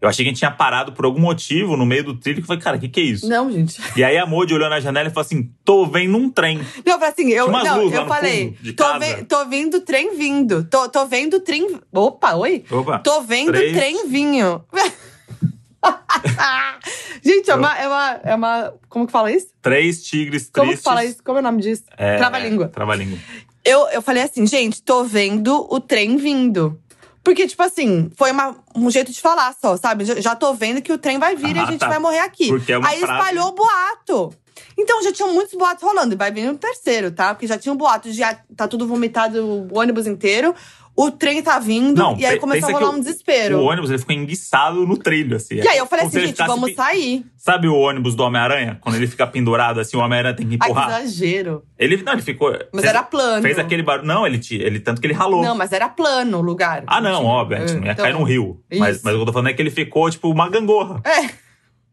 [0.00, 2.42] Eu achei que a gente tinha parado por algum motivo no meio do trilho que
[2.42, 3.28] eu falei, cara, o que, que é isso?
[3.28, 3.78] Não, gente.
[3.94, 6.56] E aí a Modi olhou na janela e falou assim: tô vendo um trem.
[6.58, 10.64] Não, eu falei assim, eu, não, eu falei, tô, ve- tô vendo o trem vindo.
[10.64, 11.78] Tô, tô vendo o trem.
[11.92, 12.64] Opa, oi?
[12.70, 12.98] Opa.
[13.00, 13.76] Tô vendo o Três.
[13.76, 14.64] trem vinho.
[17.22, 18.20] Gente, é uma, é uma.
[18.24, 18.74] É uma.
[18.88, 19.48] Como que fala isso?
[19.62, 20.84] Três tigres Como que tristes.
[20.84, 21.22] fala isso?
[21.22, 21.82] Como é o nome disso?
[21.96, 22.68] É, Trava-língua.
[22.68, 23.18] Trava-língua.
[23.64, 26.80] Eu, eu falei assim, gente, tô vendo o trem vindo.
[27.22, 30.04] Porque, tipo assim, foi uma, um jeito de falar só, sabe?
[30.04, 31.88] Já, já tô vendo que o trem vai vir e a Ah, gente tá.
[31.88, 32.48] vai morrer aqui.
[32.68, 34.34] É uma Aí frase- espalhou o boato.
[34.78, 36.14] Então já tinham muitos boatos rolando.
[36.14, 37.34] E vai vir um terceiro, tá?
[37.34, 40.54] Porque já tinha um boato de ah, tá tudo vomitado o ônibus inteiro.
[41.02, 41.96] O trem tá vindo.
[41.96, 43.56] Não, e aí começou a rolar um desespero.
[43.58, 45.54] O ônibus ele ficou enguiçado no trilho, assim.
[45.54, 47.24] E aí eu falei assim, gente, ficasse vamos sair.
[47.38, 48.76] Sabe o ônibus do Homem-Aranha?
[48.82, 51.00] Quando ele fica pendurado assim, o Homem-Aranha tem que Ai, que empurrar.
[51.00, 51.62] exagero.
[51.78, 52.50] ele, não, ele ficou.
[52.70, 53.40] Mas fez, era plano.
[53.40, 54.06] Fez aquele barulho.
[54.06, 55.42] Não, ele, ele tanto que ele ralou.
[55.42, 56.84] Não, mas era plano o lugar.
[56.86, 58.60] ah, não, óbvio, a gente não ia Então, cair no rio.
[58.70, 61.00] Mas, mas o que eu tô falando é que ele ficou, tipo, uma gangorra.
[61.02, 61.30] É.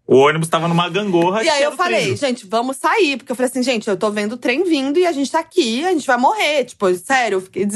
[0.07, 1.43] O ônibus tava numa gangorra.
[1.43, 2.15] E aí eu falei, trilho.
[2.17, 3.17] gente, vamos sair.
[3.17, 5.39] Porque eu falei assim, gente, eu tô vendo o trem vindo e a gente tá
[5.39, 6.63] aqui, a gente vai morrer.
[6.63, 7.67] Tipo, sério, eu fiquei Era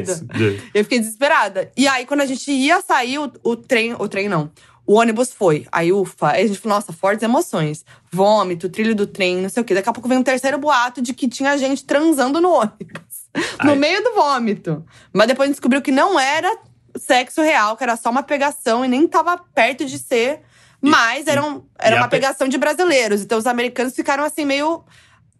[0.00, 0.14] desesperada.
[0.14, 1.72] de- Eu fiquei desesperada.
[1.76, 3.94] E aí, quando a gente ia sair, o, o trem.
[3.98, 4.48] O trem não.
[4.86, 5.66] O ônibus foi.
[5.72, 6.32] Aí, ufa.
[6.32, 7.84] Aí a gente falou, nossa, fortes emoções.
[8.12, 9.74] Vômito, trilho do trem, não sei o quê.
[9.74, 13.22] Daqui a pouco veio um terceiro boato de que tinha gente transando no ônibus.
[13.64, 13.76] No Ai.
[13.78, 14.84] meio do vômito.
[15.12, 16.54] Mas depois a gente descobriu que não era
[16.96, 20.40] sexo real, que era só uma pegação e nem tava perto de ser.
[20.82, 23.22] Mas era, um- era uma pe- pegação de brasileiros.
[23.22, 24.82] Então os americanos ficaram assim, meio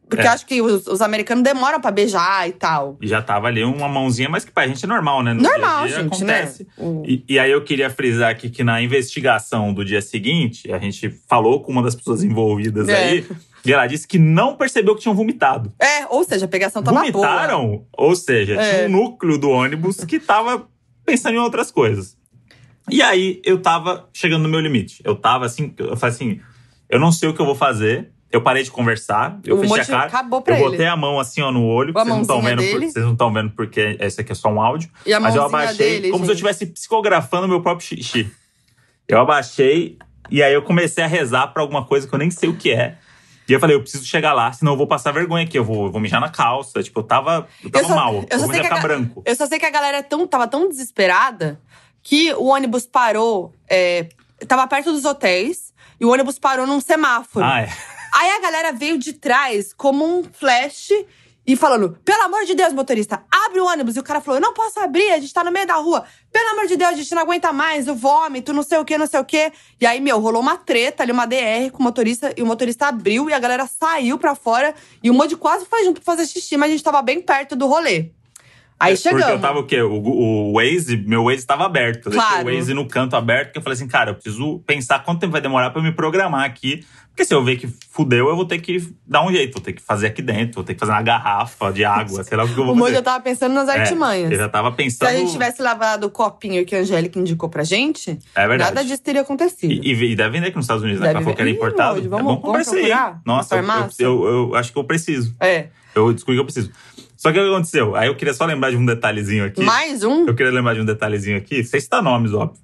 [0.09, 0.29] Porque É.
[0.29, 2.99] acho que os, os americanos demoram pra beijar e tal.
[3.01, 5.33] E já tava ali uma mãozinha, mas que pra gente é normal, né?
[5.33, 6.67] No Normal, dia dia gente, acontece.
[6.77, 7.03] né?
[7.07, 11.09] E, e aí eu queria frisar aqui que na investigação do dia seguinte, a gente
[11.27, 12.95] falou com uma das pessoas envolvidas É.
[13.05, 13.27] aí,
[13.65, 15.73] e ela disse que não percebeu que tinham vomitado.
[15.81, 17.11] É, ou seja, a pegação tava boa.
[17.13, 18.71] Vomitaram, ou seja, É.
[18.75, 20.67] tinha um núcleo do ônibus que tava
[21.07, 22.19] pensando em outras coisas.
[22.91, 25.01] E aí eu tava chegando no meu limite.
[25.05, 26.41] Eu tava assim, eu falei assim,
[26.89, 28.11] eu não sei o que eu vou fazer.
[28.31, 30.05] Eu parei de conversar, eu O fechei a cara.
[30.07, 30.71] acabou pra eu ele.
[30.71, 32.91] botei a mão assim ó, no olho, vocês não estão vendo, por- dele.
[32.91, 34.89] vocês não estão vendo porque esse aqui é só um áudio.
[35.05, 36.47] E a Mas eu abaixei dele, como se eu gente.
[36.49, 38.33] estivesse psicografando meu próprio xixi.
[39.07, 39.99] Eu abaixei
[40.31, 42.71] e aí eu comecei a rezar pra alguma coisa que eu nem sei o que
[42.73, 42.97] é.
[43.47, 45.59] E eu falei, eu preciso chegar lá, senão eu vou passar vergonha aqui.
[45.59, 46.83] Eu vou, eu vou mijar na calça.
[46.83, 48.15] Tipo, eu tava, eu tava Eu só- mal.
[48.15, 49.23] eu Eu vou já ga- branco.
[49.27, 51.61] Eu só sei que a galera é tão, tava tão desesperada
[52.03, 53.53] que o ônibus parou.
[53.69, 54.09] É,
[54.47, 57.45] tava perto dos hotéis e o ônibus parou num semáforo.
[57.45, 57.73] Ah, é.
[58.13, 60.91] Aí a galera veio de trás como um flash
[61.47, 63.97] e falando: pelo amor de Deus, motorista, abre o ônibus.
[63.97, 66.05] E o cara falou: eu não posso abrir, a gente tá no meio da rua.
[66.31, 68.99] Pelo amor de Deus, a gente não aguenta mais, o vômito, não sei o que,
[68.99, 69.53] não sei o que.
[69.81, 72.87] E aí, meu, rolou uma treta ali, uma DR com o motorista, e o motorista
[72.87, 74.75] abriu e a galera saiu pra fora.
[75.03, 77.57] E o Modi quase foi junto pra fazer xixi, mas a gente tava bem perto
[77.57, 78.11] do rolê.
[78.81, 79.23] Aí chegamos.
[79.23, 79.81] É, Porque eu tava o quê?
[79.83, 82.07] O, o Waze, meu Waze tava aberto.
[82.07, 82.37] Eu Claro.
[82.45, 85.21] deixei o Waze no canto aberto, porque eu falei assim, cara, eu preciso pensar quanto
[85.21, 86.85] tempo vai demorar pra eu me programar aqui.
[87.09, 89.75] Porque se eu ver que fudeu, eu vou ter que dar um jeito, vou ter
[89.75, 92.49] que fazer aqui dentro, vou ter que fazer uma garrafa de água, sei lá o
[92.49, 92.95] que eu vou O fazer.
[92.95, 94.33] já tava pensando nas É, artimanhas.
[94.33, 95.09] eu já tava Se pensando.
[95.11, 98.75] a gente tivesse lavado o copinho que a Angélica indicou pra gente, É verdade.
[98.75, 99.71] nada disso teria acontecido.
[99.71, 101.13] E, e, e deve vender aqui nos Estados Unidos, né?
[101.13, 101.97] Deve que era importado.
[101.97, 103.63] Modi, é vamos- bom comprar vamos procurar Nossa, eu,
[103.99, 105.37] eu, eu, eu acho que eu preciso.
[105.39, 105.67] É.
[105.95, 106.71] Eu descobri que eu preciso.
[107.23, 107.95] Só que o que aconteceu?
[107.95, 109.63] Aí eu queria só lembrar de um detalhezinho aqui.
[109.63, 110.27] Mais um?
[110.27, 112.61] Eu queria lembrar de um detalhezinho aqui, sem citar nomes, óbvio.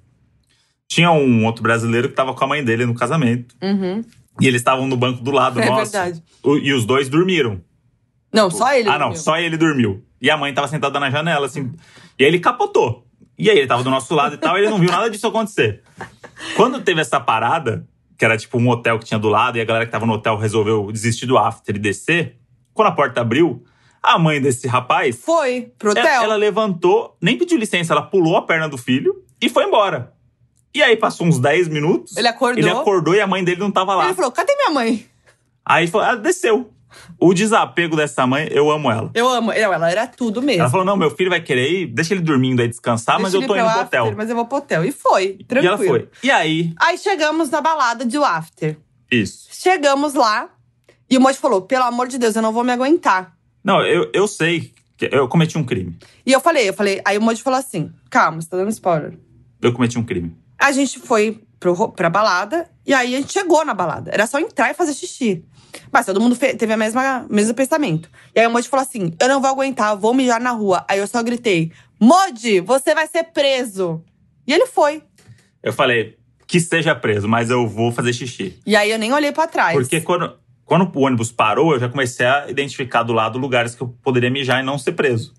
[0.85, 3.55] Tinha um outro brasileiro que tava com a mãe dele no casamento.
[3.63, 4.03] Uhum.
[4.41, 6.21] E eles estavam no banco do lado É verdade.
[6.43, 7.61] O- e os dois dormiram.
[8.33, 8.89] Não, só ele.
[8.89, 9.15] ah, não, dormiu.
[9.23, 10.03] só ele dormiu.
[10.21, 11.71] E a mãe tava sentada na janela, assim.
[12.19, 13.07] E aí ele capotou.
[13.37, 15.25] E aí ele tava do nosso lado e tal, e ele não viu nada disso
[15.25, 15.83] acontecer.
[16.57, 17.87] Quando teve essa parada,
[18.17, 20.11] que era tipo um hotel que tinha do lado, e a galera que tava no
[20.11, 22.35] hotel resolveu desistir do after e descer,
[22.73, 23.63] quando a porta abriu,
[24.01, 26.05] a mãe desse rapaz Foi pro hotel.
[26.05, 30.13] ela, ela levantou, nem pediu licença, ela pulou a perna do filho e foi embora.
[30.73, 32.15] E aí passou uns 10 minutos.
[32.15, 32.59] Ele acordou.
[32.63, 34.05] Ele acordou e a mãe dele não tava lá.
[34.05, 35.05] Ele falou: cadê minha mãe?
[35.65, 36.71] Aí falou, ela desceu.
[37.19, 39.11] O desapego dessa mãe, eu amo ela.
[39.13, 39.47] Eu amo.
[39.47, 40.61] Não, ela era tudo mesmo.
[40.61, 43.37] Ela falou: não, meu filho vai querer ir, deixa ele dormindo aí descansar, mas Deixa
[43.37, 44.13] eu ele tô indo pro hotel.
[44.15, 44.83] Mas eu vou pro hotel.
[44.85, 45.75] E foi, E tranquilo.
[45.75, 46.09] ela foi.
[46.23, 48.77] E aí, Aí chegamos na balada de after.
[49.11, 49.47] isso.
[49.51, 50.49] Chegamos lá
[51.09, 53.35] e o Moji falou: pelo amor de Deus, eu não vou me aguentar.
[53.63, 55.97] Não, eu, eu sei que eu cometi um crime.
[56.25, 59.17] E eu falei, eu falei, aí o Moji falou assim: calma, você tá dando spoiler.
[59.61, 60.35] Eu cometi um crime.
[60.57, 64.11] A gente foi pro, ro- pra balada e aí a gente chegou na balada.
[64.13, 65.43] Era só entrar e fazer xixi.
[65.91, 68.09] Mas todo mundo teve a mesma mesmo pensamento.
[68.35, 70.83] E aí o Moji falou assim: eu não vou aguentar, vou mijar na rua.
[70.87, 74.03] Aí eu só gritei: Moji, você vai ser preso.
[74.47, 75.03] E ele foi.
[75.61, 78.57] Eu falei, que seja preso, mas eu vou fazer xixi.
[78.65, 79.73] E aí eu nem olhei pra trás.
[79.77, 80.33] Porque quando,
[80.69, 84.29] quando o ônibus parou, eu já comecei a identificar do lado lugares que eu poderia
[84.29, 85.33] mijar e não ser preso.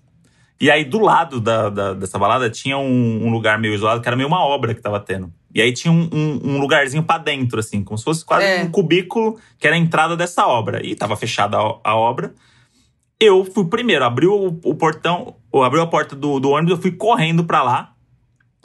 [0.59, 4.07] E aí, do lado da, da- dessa balada, tinha um, um lugar meio isolado, que
[4.07, 5.31] era meio uma obra que tava tendo.
[5.55, 8.61] E aí tinha um, um- um lugarzinho pra dentro, assim, como se fosse quase É.
[8.63, 10.85] um cubículo, que era a entrada dessa obra.
[10.85, 12.33] E tava fechada a, a obra.
[13.19, 16.81] Eu fui primeiro, abriu o, o portão, ou abriu a porta do, do ônibus, eu
[16.81, 17.93] fui correndo pra lá.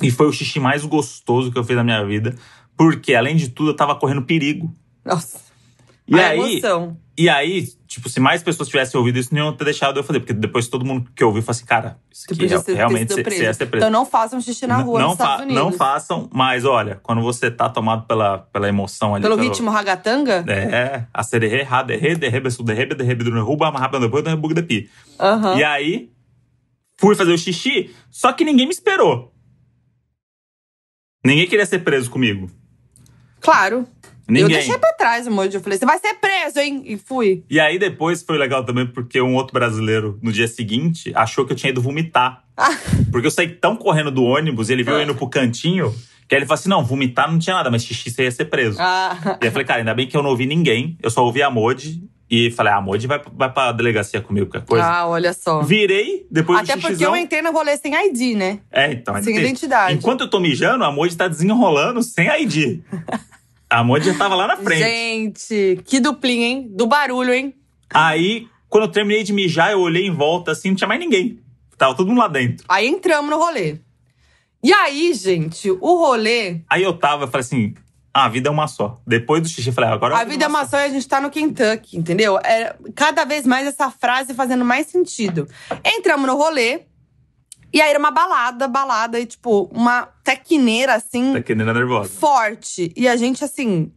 [0.03, 2.35] E foi o xixi mais gostoso que eu fiz na minha vida.
[2.77, 4.71] Porque, além de tudo, eu tava correndo perigo.
[5.05, 5.46] Nossa.
[6.09, 6.97] E a aí, emoção.
[7.19, 10.21] e aí, tipo, se mais pessoas tivessem ouvido isso, não iam ter deixado eu fazer.
[10.21, 13.53] Porque depois todo mundo que ouviu falou assim, cara, isso aqui é- realmente você ia
[13.53, 13.85] ser preso.
[13.85, 15.63] Então não façam xixi na rua não, nos Estados fa- Unidos.
[15.63, 19.23] não façam, mas olha, quando você tá tomado pela, pela emoção ali.
[19.23, 20.45] Pelo ritmo ragatanga?
[20.47, 24.89] É, a sererê, ra, derre, derrebe, su, derrebe, derruba, amarraba, depois, derruba, depi.
[25.57, 26.11] E aí,
[26.99, 29.33] fui fazer o xixi, só que ninguém me esperou.
[31.25, 32.49] Ninguém queria ser preso comigo.
[33.41, 33.87] Claro.
[34.29, 34.57] Eu Ninguém.
[34.57, 35.55] deixei pra trás o Moji.
[35.55, 36.83] Eu falei, você vai ser preso, hein?
[36.85, 37.45] E fui.
[37.49, 41.53] E aí depois foi legal também porque um outro brasileiro no dia seguinte achou que
[41.53, 42.43] eu tinha ido vomitar.
[42.57, 42.77] Ah.
[43.13, 45.95] Porque eu saí tão correndo do ônibus, ele viu eu indo pro cantinho,
[46.27, 48.47] que aí ele falou assim: não, vomitar não tinha nada, mas xixi você ia ser
[48.47, 48.79] preso.
[48.81, 49.17] Ah.
[49.25, 51.43] E aí eu falei, cara, ainda bem que eu não ouvi ninguém, eu só ouvi
[51.43, 54.85] a Modi e falei, ah, a Modi vai, vai pra delegacia comigo, qualquer coisa.
[54.85, 55.63] Ah, olha só.
[55.63, 58.59] Virei, depois Até do porque eu entrei no rolê sem ID, né?
[58.73, 59.15] É, então.
[59.15, 59.95] ainda Sem identidade.
[59.95, 62.81] Enquanto eu tô mijando, a Modi tá desenrolando sem ID.
[63.69, 64.83] a Modi já tava lá na frente.
[64.83, 66.69] Gente, que duplinha, hein?
[66.71, 67.55] Do barulho, hein?
[67.91, 71.41] Aí, quando eu terminei de mijar, eu olhei em volta assim, não tinha mais ninguém.
[71.77, 72.65] Tava todo mundo lá dentro.
[72.69, 73.79] Aí entramos no rolê.
[74.63, 76.61] E aí, gente, o rolê.
[76.69, 77.75] Aí eu tava, eu falei assim,
[78.13, 78.99] a vida é uma só.
[79.07, 81.07] Depois do xixi, eu falei, ah, agora A vida é uma só e a gente
[81.07, 82.39] tá no Kentucky, entendeu?
[82.39, 85.47] É cada vez mais essa frase fazendo mais sentido.
[85.85, 86.81] Entramos no rolê.
[87.73, 92.09] E aí era uma balada, balada, e tipo, uma tequineira assim, querendo nervosa.
[92.09, 92.93] forte.
[92.97, 93.93] E a gente, assim,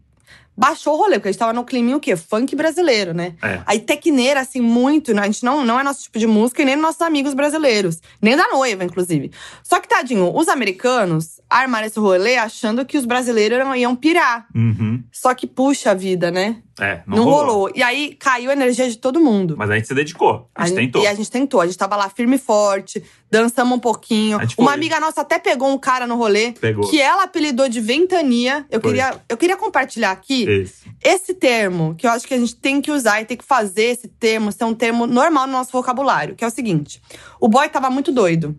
[0.57, 2.17] baixou o rolê, porque a gente tava no clima o quê?
[2.17, 3.35] Funk brasileiro, né?
[3.41, 3.61] É.
[3.65, 5.13] Aí tequineira, assim, muito.
[5.13, 5.21] né?
[5.21, 8.01] A gente não, não é nosso tipo de música e nem nossos amigos brasileiros.
[8.21, 9.31] Nem da noiva, inclusive.
[9.63, 14.47] Só que, tadinho, os americanos armaram esse rolê achando que os brasileiros iam pirar.
[14.53, 15.01] Uhum.
[15.11, 16.57] Só que puxa a vida, né?
[16.79, 17.45] É, não, Não, rolou.
[17.45, 17.71] rolou.
[17.75, 19.55] E aí caiu a energia de todo mundo.
[19.57, 20.49] Mas a gente se dedicou.
[20.55, 21.03] A gente tentou.
[21.03, 21.59] E a gente tentou.
[21.61, 24.39] A gente tava lá firme e forte, dançamos um pouquinho.
[24.57, 26.89] Uma amiga nossa até pegou um cara no rolê Pegou.
[26.89, 28.65] que ela apelidou de ventania.
[28.69, 28.91] Eu Foi.
[28.91, 30.89] queria, eu queria compartilhar aqui Esse.
[31.03, 33.83] esse termo, que eu acho que a gente tem que usar e tem que fazer
[33.83, 37.01] esse termo ser um termo normal no nosso vocabulário, que é o seguinte:
[37.39, 38.57] o boy tava muito doido.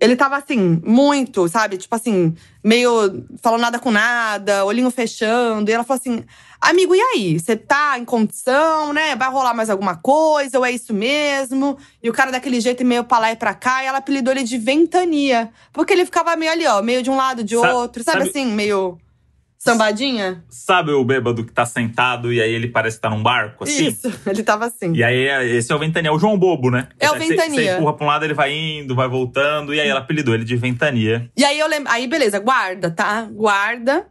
[0.00, 1.76] Ele tava assim, muito, sabe?
[1.76, 2.34] Tipo assim,
[2.64, 5.70] meio falando nada com nada, olhinho fechando.
[5.70, 6.24] E ela falou assim:
[6.60, 7.38] Amigo, e aí?
[7.40, 9.16] Você tá em condição, né?
[9.16, 10.58] Vai rolar mais alguma coisa?
[10.58, 11.78] Ou é isso mesmo?
[12.02, 13.82] E o cara daquele jeito meio pra lá e pra cá.
[13.82, 15.50] E ela apelidou ele de ventania.
[15.72, 18.02] Porque ele ficava meio ali, ó, meio de um lado, de Sa- outro.
[18.04, 18.98] Sabe, sabe- assim, meio
[19.58, 20.44] sambadinha?
[20.50, 23.86] Sabe o bêbado que tá sentado e aí ele parece que tá num barco, assim?
[23.88, 24.92] Isso, ele tava assim.
[24.94, 26.88] E aí, esse é o Ventania, é o João Bobo, né?
[26.98, 27.72] É o Ventania.
[27.72, 29.74] Você empurra pra um lado, ele vai indo, vai voltando.
[29.74, 31.30] E aí ela apelidou ele de Ventania.
[31.36, 31.90] E aí eu lembro.
[31.90, 33.28] Aí, beleza, guarda, tá?
[33.32, 34.06] Guarda.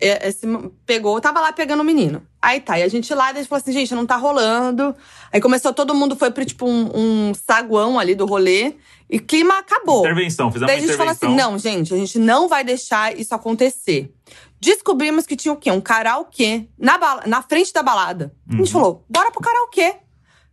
[0.00, 0.46] É, Esse,
[0.84, 2.22] pegou, tava lá pegando o menino.
[2.40, 4.94] Aí tá, e a gente lá, a gente falou assim, gente, não tá rolando.
[5.32, 8.74] Aí começou, todo mundo foi pro, tipo, um, um saguão ali do rolê.
[9.08, 10.00] E clima acabou.
[10.00, 11.28] Intervenção, fizemos Daí a gente falou intervenção.
[11.46, 14.12] assim: não, gente, a gente não vai deixar isso acontecer.
[14.60, 15.70] Descobrimos que tinha o quê?
[15.70, 18.34] Um karaokê na, bala- na frente da balada.
[18.48, 18.66] A gente Uhum.
[18.66, 19.96] falou: bora pro karaokê.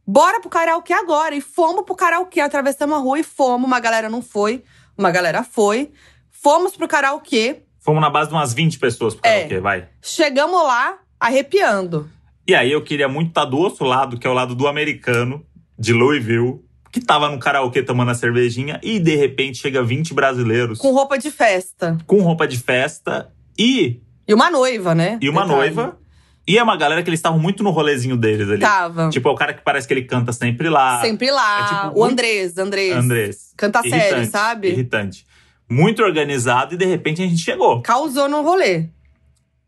[0.05, 1.33] Bora pro karaokê agora.
[1.33, 3.65] E fomos pro karaokê, atravessamos a rua e fomos.
[3.65, 4.63] Uma galera não foi,
[4.97, 5.91] uma galera foi.
[6.29, 9.33] Fomos pro karaokê, Fomos na base de umas 20 pessoas pro É.
[9.35, 9.87] karaokê, vai.
[10.01, 12.09] chegamos lá arrepiando.
[12.47, 15.45] E aí eu queria muito estar do outro lado, que é o lado do americano,
[15.77, 16.59] de Louisville,
[16.91, 21.17] que tava no karaokê tomando a cervejinha, e de repente chega 20 brasileiros Com roupa
[21.17, 21.97] de festa.
[22.05, 25.17] com roupa de festa e, E uma noiva, né?
[25.21, 25.59] e uma Detalhe.
[25.75, 25.97] noiva.
[26.45, 28.59] E é uma galera que eles estavam muito no rolezinho deles ali.
[28.59, 29.09] Tava.
[29.09, 30.99] Tipo, é o cara que parece que ele canta sempre lá.
[30.99, 31.59] Sempre lá.
[31.61, 32.95] é tipo o muito- Andrés, Andrés.
[32.97, 33.53] Andrés.
[33.55, 34.67] Canta sério, sabe?
[34.67, 35.25] Irritante.
[35.73, 37.81] Muito organizado e de repente a gente chegou.
[37.81, 38.85] Causou no rolê.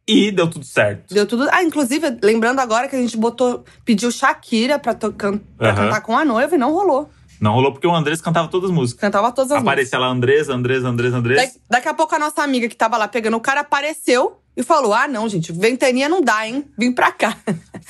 [0.08, 1.14] E deu tudo certo.
[1.14, 1.48] Deu tudo.
[1.52, 5.86] Ah, inclusive, lembrando agora que a gente botou, pediu Shakira pra, to- can- pra Aham.
[5.86, 7.10] cantar com a noiva e não rolou.
[7.42, 9.02] Não rolou porque o Andrés cantava todas as músicas.
[9.02, 9.68] Cantava todas as músicas.
[9.74, 11.54] Aparecia lá Andrés, Andrés, Andrés, Andrés.
[11.54, 14.62] Da- daqui a pouco a nossa amiga que tava lá pegando o cara apareceu e
[14.64, 16.64] falou: Ah, não, gente, ventania não dá, hein?
[16.78, 17.36] Vim pra cá.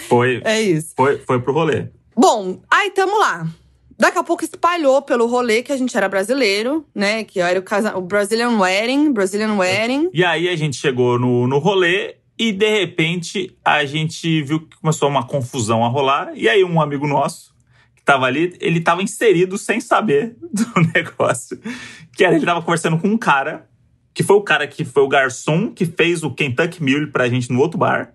[0.08, 0.94] Foi, é isso.
[0.96, 1.88] foi, foi pro rolê.
[2.16, 3.46] Bom, aí tamo lá.
[3.98, 7.24] Daqui a pouco espalhou pelo rolê que a gente era brasileiro, né?
[7.24, 7.98] Que era o, casa...
[7.98, 10.10] o Brazilian Wedding, Brazilian Wedding.
[10.14, 14.78] E aí a gente chegou no, no rolê e de repente a gente viu que
[14.78, 16.32] começou uma confusão a rolar.
[16.36, 17.56] E aí um amigo nosso
[17.96, 21.58] que tava ali, ele tava inserido sem saber do negócio.
[22.14, 23.70] Que era, ele tava conversando com um cara,
[24.14, 27.50] que foi o cara que foi o garçom que fez o Kentucky Mule pra gente
[27.50, 28.14] no outro bar.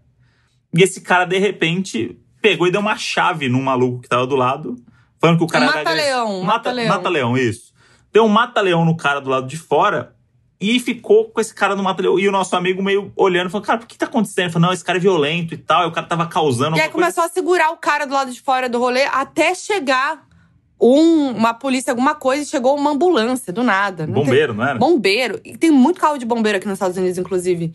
[0.75, 4.37] E esse cara, de repente, pegou e deu uma chave num maluco que tava do
[4.37, 4.77] lado.
[5.21, 6.89] Falando que o cara mata-leão, mata-leão.
[6.89, 7.73] Mata-leão, isso.
[8.13, 10.15] Deu um mata-leão no cara do lado de fora.
[10.63, 12.19] E ficou com esse cara no mata-leão.
[12.19, 14.45] E o nosso amigo meio olhando, falou, cara, o que tá acontecendo?
[14.47, 15.85] Ele falou, não, esse cara é violento e tal.
[15.85, 17.17] E o cara tava causando E aí alguma coisa.
[17.17, 20.23] começou a segurar o cara do lado de fora do rolê até chegar
[20.79, 24.07] um- uma polícia, alguma coisa, e chegou uma ambulância do nada.
[24.07, 24.79] Não tem- Bombeiro, não era?
[24.79, 25.41] Bombeiro.
[25.45, 27.73] E tem muito carro de bombeiro aqui nos Estados Unidos, inclusive.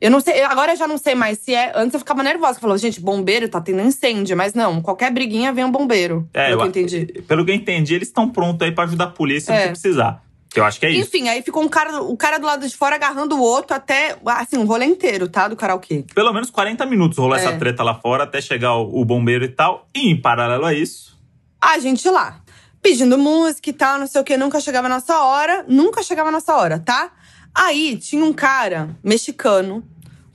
[0.00, 1.72] Eu não sei, agora eu já não sei mais se é.
[1.74, 5.52] Antes eu ficava nervosa, que falou, gente, bombeiro tá tendo incêndio, mas não, qualquer briguinha
[5.52, 6.28] vem um bombeiro.
[6.32, 7.06] É, pelo eu- que eu entendi.
[7.22, 9.62] Pelo que eu entendi, eles estão prontos aí pra ajudar a polícia É.
[9.64, 10.22] que precisar.
[10.52, 11.02] Que eu acho que é isso.
[11.06, 14.16] Enfim, aí ficou um cara, o cara do lado de fora agarrando o outro até,
[14.26, 15.46] assim, o rolê inteiro, tá?
[15.46, 16.04] Do karaokê.
[16.12, 17.38] Pelo menos 40 minutos rolou É.
[17.40, 19.86] essa treta lá fora até chegar o, o bombeiro e tal.
[19.94, 21.16] E em paralelo a isso,
[21.62, 22.40] A gente lá,
[22.82, 26.30] pedindo música e tal, não sei o que, nunca chegava a nossa hora, nunca chegava
[26.30, 27.12] a nossa hora, tá?
[27.54, 29.84] Aí tinha um cara mexicano,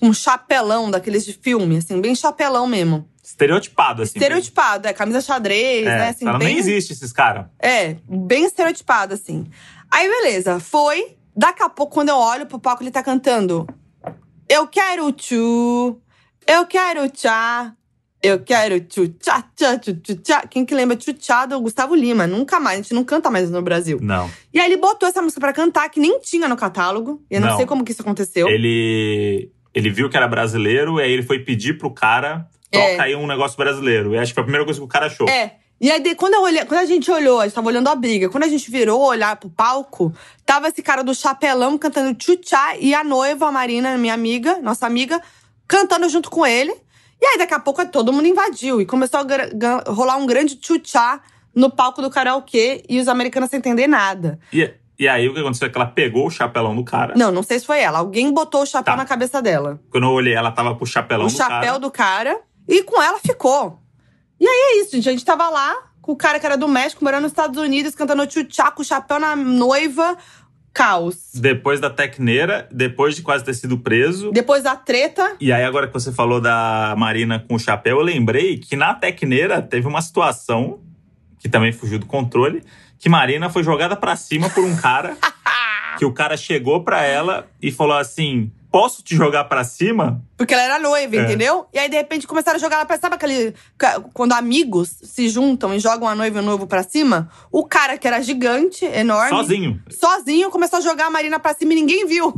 [0.01, 3.07] um chapelão daqueles de filme, assim, bem chapelão mesmo.
[3.23, 4.17] estereotipado, assim.
[4.17, 6.09] Estereotipado, é, camisa xadrez, É, né?
[6.09, 7.47] Assim, bem, nem existe esses caras.
[7.59, 9.47] É, bem estereotipado, assim.
[9.89, 11.15] Aí, beleza, foi.
[11.35, 13.67] Daqui a pouco, quando eu olho pro palco, ele tá cantando.
[14.47, 15.99] Eu quero tchu,
[16.47, 17.73] eu quero tchá,
[18.25, 20.47] eu quero tchu, tchá, tchá, tchu, tchu, tchá.
[20.47, 22.25] Quem que lembra tchu, tchá do Gustavo Lima?
[22.27, 23.99] Nunca mais, a gente não canta mais no Brasil.
[24.01, 24.29] Não.
[24.53, 27.21] E aí ele botou essa música pra cantar, que nem tinha no catálogo.
[27.29, 27.57] Eu não, Não.
[27.57, 28.47] sei como que isso aconteceu.
[28.47, 32.99] Ele, ele viu que era brasileiro e aí ele foi pedir pro cara toca É.
[32.99, 34.13] aí um negócio brasileiro.
[34.13, 35.29] E acho que foi a primeira coisa que o cara achou.
[35.29, 38.29] É, E aí, quando, olhei, quando a gente olhou, a gente tava olhando a briga.
[38.29, 40.13] Quando a gente virou olhar pro palco,
[40.45, 44.85] tava esse cara do chapelão cantando tchutchá e a noiva, a Marina, minha amiga, nossa
[44.87, 45.21] amiga,
[45.67, 46.73] cantando junto com ele.
[47.21, 51.21] E aí, daqui a pouco, todo mundo invadiu e começou a rolar um grande tchutchá
[51.55, 54.37] no palco do karaokê e os americanos sem entender nada.
[54.51, 57.13] E, e aí o que aconteceu é que ela pegou o chapelão do cara.
[57.15, 57.99] Não, não sei se foi ela.
[57.99, 58.97] Alguém botou o chapéu Tá.
[58.97, 59.79] na cabeça dela.
[59.89, 61.79] Quando eu olhei, ela tava com o chapelão o do chapéu cara.
[61.79, 62.41] do cara.
[62.67, 63.79] E com ela ficou.
[64.39, 65.07] E aí é isso, gente.
[65.07, 67.95] A gente tava lá com o cara que era do México, morando nos Estados Unidos,
[67.95, 70.17] cantando tchutchá com o chapéu na noiva.
[70.75, 71.31] Caos.
[71.33, 74.29] Depois da tecneira, depois de quase ter sido preso.
[74.33, 75.37] Depois da treta.
[75.39, 78.93] E aí, agora que você falou da Marina com o chapéu, eu lembrei que na
[78.93, 80.81] tecneira teve uma situação
[81.39, 82.61] que também fugiu do controle,
[82.99, 85.15] que Marina foi jogada pra cima por um cara,
[85.97, 90.53] que o cara chegou pra ela e falou assim: "Posso te jogar pra cima?" Porque
[90.53, 91.23] ela era noiva, É.
[91.23, 91.65] entendeu?
[91.73, 93.53] E aí, de repente, começaram a jogar ela pra Sabe aquele.
[94.13, 97.29] Quando amigos se juntam e jogam a noiva e o noivo pra cima?
[97.51, 99.29] O cara, que era gigante, enorme.
[99.29, 99.81] Sozinho.
[99.89, 102.33] Sozinho, começou a jogar a Marina pra cima e ninguém viu.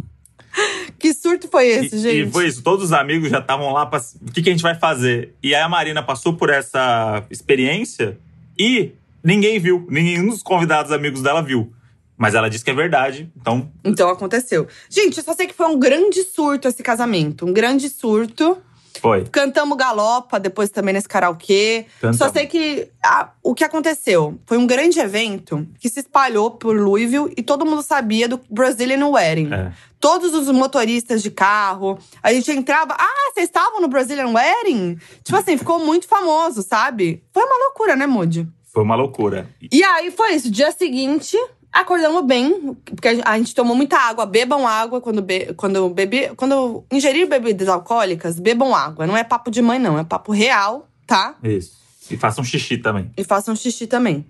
[0.99, 2.27] Que surto foi esse, E, gente?
[2.29, 3.99] e foi isso, todos os amigos já estavam lá pra.
[3.99, 5.35] O que, que a gente vai fazer?
[5.43, 8.17] E aí a Marina passou por essa experiência
[8.57, 8.91] e
[9.23, 9.85] ninguém viu.
[9.89, 11.71] Nenhum dos convidados amigos dela viu.
[12.17, 14.67] Mas ela disse que é verdade, então Então aconteceu.
[14.89, 17.45] Gente, eu só sei que foi um grande surto esse casamento.
[17.45, 18.57] Um grande surto.
[18.99, 19.25] foi.
[19.25, 21.85] Cantamos galopa depois também nesse karaokê.
[22.01, 22.17] Cantamos.
[22.17, 26.75] Só sei que ah, o que aconteceu foi um grande evento que se espalhou por
[26.75, 29.53] Louisville e todo mundo sabia do Brazilian Wedding.
[29.53, 29.71] É.
[29.99, 32.95] Todos os motoristas de carro, a gente entrava.
[32.97, 34.97] Ah, vocês estavam no Brazilian Wedding?
[35.23, 37.23] Tipo assim, ficou muito famoso, sabe?
[37.31, 38.47] Foi uma loucura, né, Moody?
[38.73, 39.47] Foi uma loucura.
[39.71, 40.51] E aí foi isso.
[40.51, 41.35] Dia seguinte,
[41.81, 44.25] acordamos bem, porque a gente tomou muita água.
[44.25, 46.35] Bebam água quando, be quando beber.
[46.35, 49.05] Quando ingerir bebidas alcoólicas, bebam água.
[49.07, 49.97] Não é papo de mãe, não.
[49.97, 51.35] É papo real, tá?
[51.43, 51.77] Isso.
[52.09, 53.11] E façam xixi também.
[53.17, 54.25] E façam xixi também.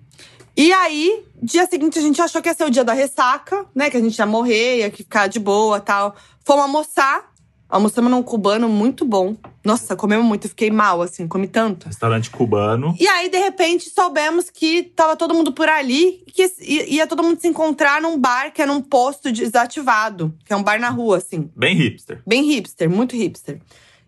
[0.56, 3.88] E aí, dia seguinte, a gente achou que ia ser o dia da ressaca, né?
[3.88, 6.16] Que a gente ia morrer, ia ficar de boa tal.
[6.44, 7.32] Fomos almoçar.
[7.68, 9.36] Almoçamos num cubano muito bom.
[9.62, 10.46] Nossa, comemos muito.
[10.46, 11.86] Eu fiquei mal, assim, comi tanto.
[11.86, 12.96] Restaurante cubano.
[12.98, 17.06] E aí, de repente, soubemos que tava todo mundo por ali e que ia ia
[17.06, 20.80] todo mundo se encontrar num bar que era um posto desativado, que é um bar
[20.80, 21.50] na rua, assim.
[21.54, 22.22] Bem hipster.
[22.26, 23.60] Bem hipster, muito hipster.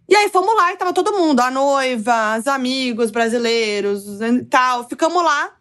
[0.09, 4.89] E aí fomos lá e tava todo mundo, a noiva, os amigos brasileiros e tal.
[4.89, 5.53] Ficamos lá.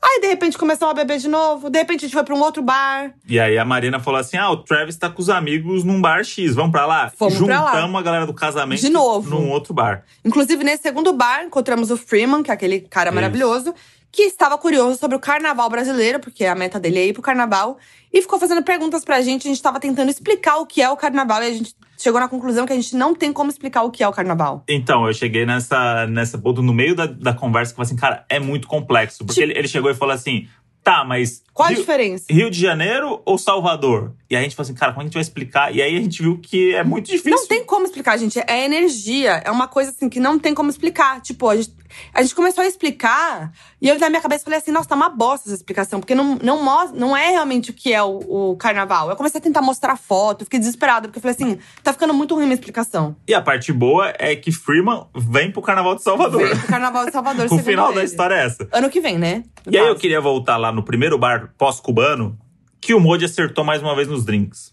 [0.00, 1.68] Aí, de repente, começamos a beber de novo.
[1.68, 3.12] De repente, a gente foi pra um outro bar.
[3.28, 6.22] E aí a Marina falou assim: ah, o Travis tá com os amigos num bar
[6.24, 7.10] X, vamos pra lá?
[7.16, 7.72] Fomos pra lá.
[7.72, 9.28] Juntamos a galera do casamento De novo.
[9.30, 10.04] num outro bar.
[10.24, 13.14] Inclusive, nesse segundo bar, encontramos o Freeman, que é aquele cara Isso.
[13.16, 13.74] maravilhoso,
[14.12, 17.76] que estava curioso sobre o carnaval brasileiro, porque a meta dele é ir pro carnaval,
[18.12, 19.48] e ficou fazendo perguntas pra gente.
[19.48, 22.28] A gente tava tentando explicar o que é o carnaval, e a gente chegou na
[22.28, 24.64] conclusão que a gente não tem como explicar o que é o carnaval.
[24.68, 28.38] Então, eu cheguei nessa, nessa no meio da, da conversa que falei assim, cara, é
[28.38, 29.24] muito complexo.
[29.24, 30.48] Porque Tipo- ele, ele chegou e falou assim:
[30.82, 31.42] tá, mas.
[31.52, 32.24] Qual a Rio, diferença?
[32.30, 34.14] Rio de Janeiro ou Salvador?
[34.30, 35.74] E aí a gente falou assim, cara, como a gente vai explicar?
[35.74, 37.32] E aí a gente viu que é muito difícil.
[37.32, 38.38] Não tem como explicar, gente.
[38.38, 39.42] É energia.
[39.44, 41.20] É uma coisa assim que não tem como explicar.
[41.20, 41.72] Tipo, a gente,
[42.14, 45.08] a gente começou a explicar e eu na minha cabeça falei assim: nossa, tá uma
[45.08, 48.56] bosta essa explicação, porque não, não, mos- não é realmente o que é o, o
[48.56, 49.10] carnaval.
[49.10, 52.34] Eu comecei a tentar mostrar foto, fiquei desesperada, porque eu falei assim: tá ficando muito
[52.34, 53.16] ruim a minha explicação.
[53.26, 56.42] E a parte boa é que Freeman vem pro Carnaval de Salvador.
[56.42, 58.68] Veio pro carnaval de Salvador, o final da história é essa.
[58.72, 59.44] Ano que vem, né?
[59.66, 62.38] No E aí eu queria voltar lá no primeiro bar pós-cubano,
[62.80, 64.72] que o Modi acertou mais uma vez nos drinks.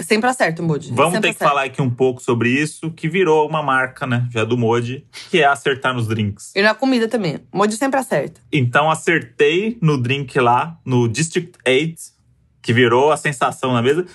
[0.00, 0.90] Sempre acerta, Moody.
[0.92, 1.48] Vamos Sempre ter que acerta.
[1.54, 5.40] falar aqui um pouco sobre isso, que virou uma marca, né, já do Modi, que
[5.40, 6.52] é acertar nos drinks.
[6.56, 7.40] E na comida também.
[7.52, 8.40] Moody sempre acerta.
[8.50, 11.94] Então acertei no drink lá, no District 8,
[12.62, 14.06] que virou a sensação na mesa,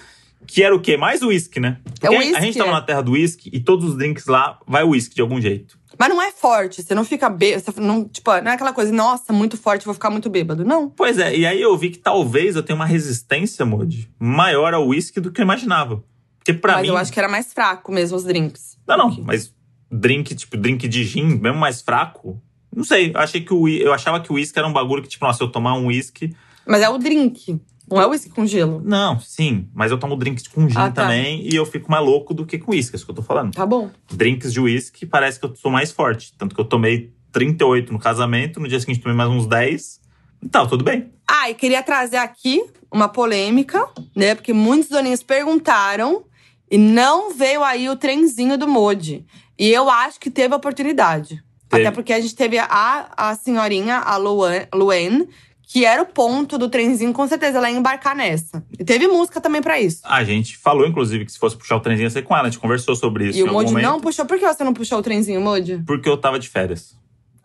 [0.45, 0.97] que era o quê?
[0.97, 1.77] Mais uísque, né?
[1.83, 2.73] Porque É whisky, a gente tava é.
[2.73, 5.77] na terra do uísque e todos os drinks lá vai uísque de algum jeito.
[5.99, 7.63] Mas não é forte, você não fica bêbado.
[7.63, 10.63] Você não, tipo, não é aquela coisa, nossa, muito forte, vou ficar muito bêbado.
[10.63, 10.89] Não.
[10.89, 14.87] Pois é, e aí eu vi que talvez eu tenha uma resistência, Modi, maior ao
[14.87, 16.03] uísque do que eu imaginava.
[16.37, 16.89] Porque pra Mas mim.
[16.89, 18.77] eu acho que era mais fraco mesmo os drinks.
[18.87, 19.53] Não, não, mas
[19.91, 22.41] drink, tipo, drink de gin, mesmo mais fraco.
[22.73, 25.09] Não sei, eu achei que o eu achava que o uísque era um bagulho que,
[25.09, 26.35] tipo, nossa, se eu tomar um uísque.
[26.65, 27.59] Mas é o drink.
[27.89, 28.81] Não é whisky com gelo.
[28.83, 31.03] Não, sim, mas eu tomo drinks com gin Ah, tá.
[31.03, 33.21] também e eu fico mais louco do que com uísque, é isso que eu tô
[33.21, 33.53] falando.
[33.53, 33.89] Tá bom.
[34.11, 36.33] Drinks de uísque parece que eu sou mais forte.
[36.37, 40.01] Tanto que eu tomei 38 no casamento, no dia seguinte tomei mais uns 10.
[40.43, 41.11] E tal, tudo bem.
[41.27, 43.85] Ah, e queria trazer aqui uma polêmica,
[44.15, 44.35] né?
[44.35, 46.25] Porque muitos doninhos perguntaram
[46.69, 49.25] e não veio aí o trenzinho do Modi.
[49.57, 51.41] E eu acho que teve oportunidade.
[51.69, 51.83] Teve.
[51.87, 55.27] Até porque a gente teve a, a senhorinha, a Luan, Luen,
[55.69, 58.63] que era o ponto do trenzinho, com certeza ela ia embarcar nessa.
[58.79, 59.99] E teve música também pra isso.
[60.05, 62.47] A gente falou, inclusive, que se fosse puxar o trenzinho ia ser com ela.
[62.47, 63.73] A gente conversou sobre isso e o momento.
[63.81, 64.25] não puxou.
[64.25, 65.83] Por que você não puxou o trenzinho, Modi?
[65.85, 66.95] Porque eu tava de férias.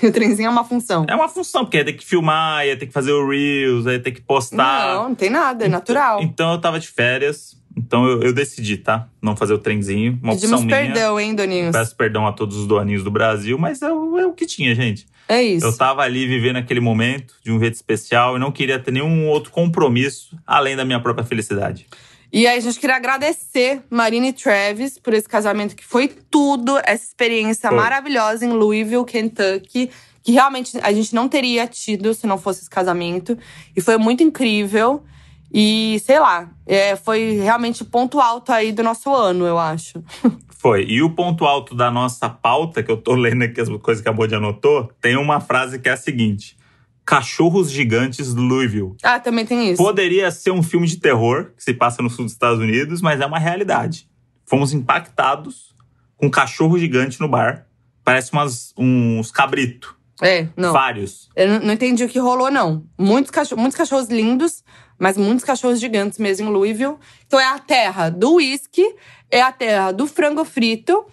[0.02, 1.04] o trenzinho é uma função.
[1.08, 3.98] É uma função, porque ia ter que filmar, ia ter que fazer o Reels, ia
[4.00, 4.94] ter que postar.
[4.94, 6.22] Não, não tem nada, é natural.
[6.22, 9.08] Então eu tava de férias, então eu, eu decidi, tá?
[9.22, 10.18] Não fazer o trenzinho.
[10.22, 10.76] Uma Pedimos opção minha.
[10.76, 11.72] perdão, hein, Doninhos?
[11.72, 14.74] Peço perdão a todos os doaninhos do Brasil, mas é, o- é o que tinha,
[14.74, 15.06] gente.
[15.28, 15.66] É isso.
[15.66, 19.26] Eu tava ali vivendo aquele momento de um jeito especial e não queria ter nenhum
[19.28, 21.86] outro compromisso além da minha própria felicidade.
[22.32, 26.76] E aí, a gente queria agradecer Marina e Travis por esse casamento que foi tudo,
[26.78, 27.78] essa experiência Foi.
[27.78, 29.88] maravilhosa em Louisville, Kentucky,
[30.20, 33.38] que realmente a gente não teria tido se não fosse esse casamento.
[33.76, 35.04] E foi muito incrível.
[35.56, 40.02] E, sei lá, é, foi realmente o ponto alto aí do nosso ano, eu acho.
[40.58, 40.84] Foi.
[40.84, 44.08] E o ponto alto da nossa pauta, que eu tô lendo aqui as coisas que
[44.08, 46.56] a Bode anotou, tem uma frase que é a seguinte:
[47.04, 48.94] Cachorros gigantes Louisville.
[49.02, 49.76] Ah, também tem isso.
[49.82, 53.20] Poderia ser um filme de terror que se passa no sul dos Estados Unidos, mas
[53.20, 54.08] é uma realidade.
[54.46, 55.74] Fomos impactados
[56.16, 57.66] com um cachorro gigante no bar.
[58.02, 59.94] Parece umas, uns cabrito.
[60.22, 60.72] É, não.
[60.72, 61.28] Vários.
[61.36, 62.84] Eu não- não entendi o que rolou, não.
[62.98, 64.62] Muitos, cachorro, muitos cachorros lindos,
[64.98, 66.96] mas muitos cachorros gigantes mesmo em Louisville.
[67.26, 68.84] Então é a terra do whisky,
[69.30, 71.04] é a terra do frango frito,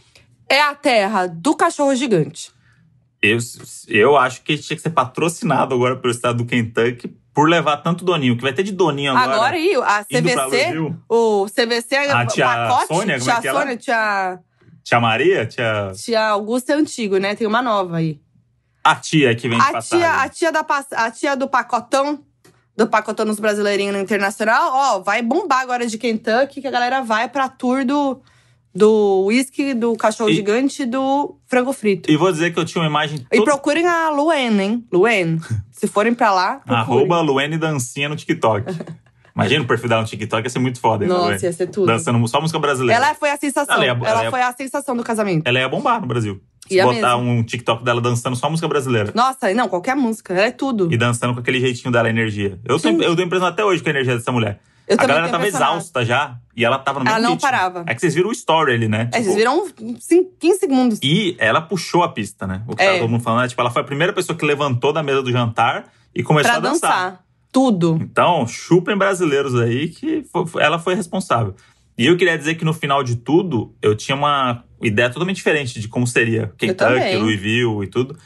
[0.49, 2.51] é a terra do cachorro gigante.
[3.21, 3.37] Eu,
[3.87, 8.03] eu acho que tinha que ser patrocinado agora pelo estado do Kentucky por levar tanto
[8.03, 8.35] doninho.
[8.35, 9.33] Que vai ter de doninho agora?
[9.33, 13.59] Agora, aí, a CVC, o CVC é A tia pacote, Sônia, como tia é é?
[13.59, 14.39] Sônia, tia,
[14.83, 15.45] Tia Maria?
[15.45, 15.91] Tia...
[15.95, 17.35] tia Augusta é antigo, né?
[17.35, 18.19] Tem uma nova aí.
[18.83, 19.99] A tia que vem de A passagem.
[19.99, 22.25] tia, a, tia da, a tia do pacotão,
[22.85, 27.01] do pacotão nos brasileirinhos no internacional, ó, vai bombar agora de Kentucky, que a galera
[27.01, 28.19] vai pra tour do,
[28.73, 32.09] do whisky, do cachorro E- gigante e do frango frito.
[32.09, 33.43] E vou dizer que eu tinha uma imagem E, toda...
[33.51, 34.85] procurem a Luen, hein?
[34.91, 35.39] Luen.
[35.71, 36.77] Se forem pra lá, procurem.
[36.81, 38.65] Arroba Luene Dancinha no TikTok.
[39.33, 41.39] Imagina o perfil dela no TikTok, ia ser muito foda, Nossa, Luene?
[41.43, 41.87] ia ser tudo.
[41.87, 43.01] Dançando só música brasileira.
[43.05, 43.75] Ela foi a sensação.
[43.75, 45.47] Ela Ela, ela foi a sensação do casamento.
[45.47, 46.41] Ela ia bombar no Brasil.
[46.71, 49.11] Se Ia botar um TikTok dela dançando só música brasileira.
[49.15, 50.33] Nossa, não, qualquer música.
[50.33, 50.91] Ela é tudo.
[50.91, 52.59] E dançando com aquele jeitinho dela, energia.
[52.65, 53.01] Eu tô, Sim.
[53.01, 54.59] eu tô impressionado até hoje com a energia dessa mulher.
[54.87, 56.35] Eu a galera tô tava exausta já.
[56.57, 57.49] E ela tava no Ela mesmo não ritmo.
[57.49, 57.83] parava.
[57.87, 59.03] É que vocês viram o story ali, né?
[59.13, 59.65] É, Tipo, vocês viram
[59.99, 60.99] cinco- 15 segundos.
[61.01, 62.61] E ela puxou a pista, né?
[62.67, 62.87] O que É.
[62.87, 65.21] tava todo mundo falando, é, tipo, ela foi a primeira pessoa que levantou da mesa
[65.23, 66.89] do jantar e começou Pra a dançar.
[66.91, 67.19] dançar.
[67.53, 67.99] Tudo.
[68.01, 71.55] Então, chupem brasileiros aí que fo- fo- ela foi responsável.
[71.97, 75.79] E eu queria dizer que no final de tudo, eu tinha uma ideia totalmente diferente
[75.79, 77.17] de como seria Kentucky, também.
[77.17, 78.17] Louisville e tudo.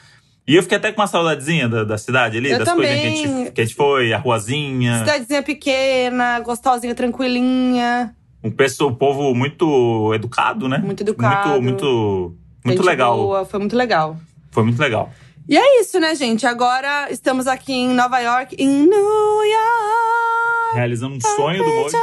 [0.47, 2.99] E eu fiquei até com uma saudadezinha da, da cidade ali, Eu das coisas que
[2.99, 3.15] a, também.
[3.15, 4.99] gente, que a gente foi, a ruazinha.
[4.99, 8.15] Cidadezinha pequena, gostosinha, tranquilinha.
[8.43, 10.77] Um pessoal, um povo muito educado, né?
[10.77, 11.49] Muito educado.
[11.61, 13.17] Muito, muito, muito legal.
[13.17, 14.17] boa, foi muito legal.
[14.51, 15.11] Foi muito legal.
[15.49, 16.45] E é isso, né, gente?
[16.45, 20.75] Agora estamos aqui em Nova York, em New York.
[20.75, 21.95] Realizando um sonho do Moji.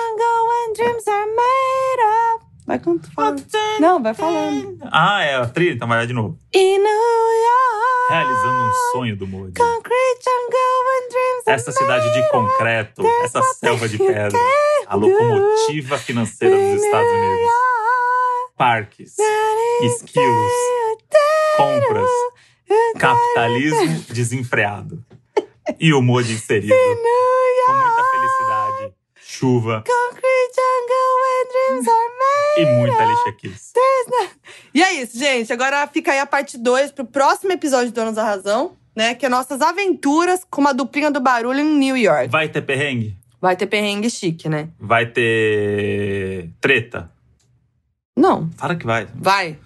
[2.66, 3.44] Vai falando.
[3.80, 4.78] Não, vai falando.
[4.82, 6.38] Ah, é a trilha, então vai lá de novo.
[6.54, 8.10] In New York.
[8.10, 9.54] Realizando um sonho do Moji.
[9.54, 14.38] Concrete jungle and dreams are Essa cidade de concreto, essa selva de pedra,
[14.86, 17.52] a locomotiva financeira dos Estados Unidos.
[18.56, 19.16] Parques,
[19.82, 20.52] esquilos,
[21.56, 22.10] compras,
[22.98, 25.02] capitalismo desenfreado.
[25.80, 26.74] E o Moji inserido.
[27.66, 28.02] Com muita
[29.32, 33.72] chuva Concrete jungle and dreams are made e muita lixa kiss.
[34.74, 35.52] E é isso, gente.
[35.52, 39.14] Agora fica aí a parte 2 pro próximo episódio de Donos da Razão, né?
[39.14, 42.28] Que é nossas aventuras com uma duplinha do barulho em New York.
[42.28, 43.16] Vai ter perrengue?
[43.40, 44.68] Vai ter perrengue chique, né?
[44.78, 47.10] Vai ter treta?
[48.16, 48.50] Não.
[48.56, 49.08] Fala que vai.
[49.14, 49.58] Vai.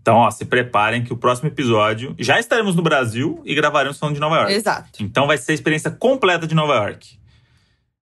[0.00, 4.14] Então, ó, se preparem que o próximo episódio já estaremos no Brasil e gravaremos falando
[4.14, 4.52] de Nova York.
[4.52, 5.02] Exato.
[5.02, 7.21] Então vai ser a experiência completa de Nova York.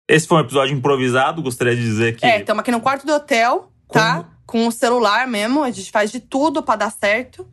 [0.08, 2.24] Esse foi um episódio improvisado, gostaria de dizer que.
[2.24, 4.24] É, estamos aqui no quarto do hotel, tá?
[4.46, 5.62] Com o celular mesmo.
[5.62, 7.46] A gente faz de tudo pra dar certo.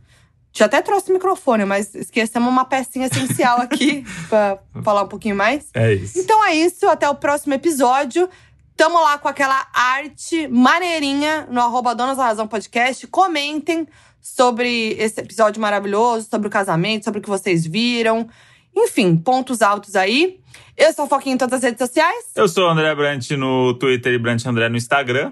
[0.54, 5.36] Já até trouxe o microfone, mas esquecemos uma pecinha essencial aqui pra falar um pouquinho
[5.36, 5.68] mais.
[5.74, 6.18] É isso.
[6.18, 8.30] Então é isso, até o próximo episódio.
[8.78, 13.06] Tamo lá com aquela arte maneirinha no arroba Donas da Razão Podcast.
[13.08, 13.86] Comentem
[14.22, 18.28] sobre esse episódio maravilhoso, sobre o casamento, sobre o que vocês viram.
[18.74, 20.40] Enfim, pontos altos aí.
[20.78, 22.26] Eu sou Foquinha em todas as redes sociais.
[22.36, 25.32] Eu sou André Brant no Twitter e Brant André no Instagram.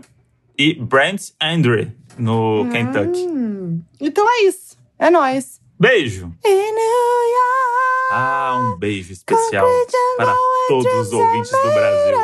[0.57, 3.25] E Brant Andre no Kentucky.
[3.27, 4.77] Hum, então é isso.
[4.99, 5.59] É nóis.
[5.79, 6.31] Beijo!
[6.45, 9.67] New York, Ah, um beijo especial
[10.15, 10.33] para
[10.67, 12.17] todos os ouvintes do Brasil.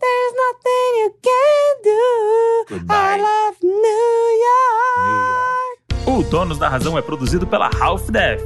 [0.00, 2.74] There's nothing you can do.
[2.74, 2.96] Goodbye.
[2.96, 5.82] I love New York.
[6.06, 8.42] O Donos da Razão é produzido pela Half Def.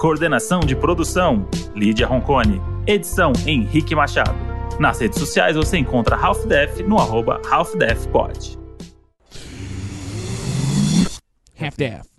[0.00, 1.46] Coordenação de produção:
[1.76, 2.58] Lídia Roncone.
[2.86, 4.34] Edição: Henrique Machado.
[4.78, 7.74] Nas redes sociais você encontra Half Def no arroba Half
[8.10, 8.58] Pod.
[11.60, 12.09] Half-Deaf.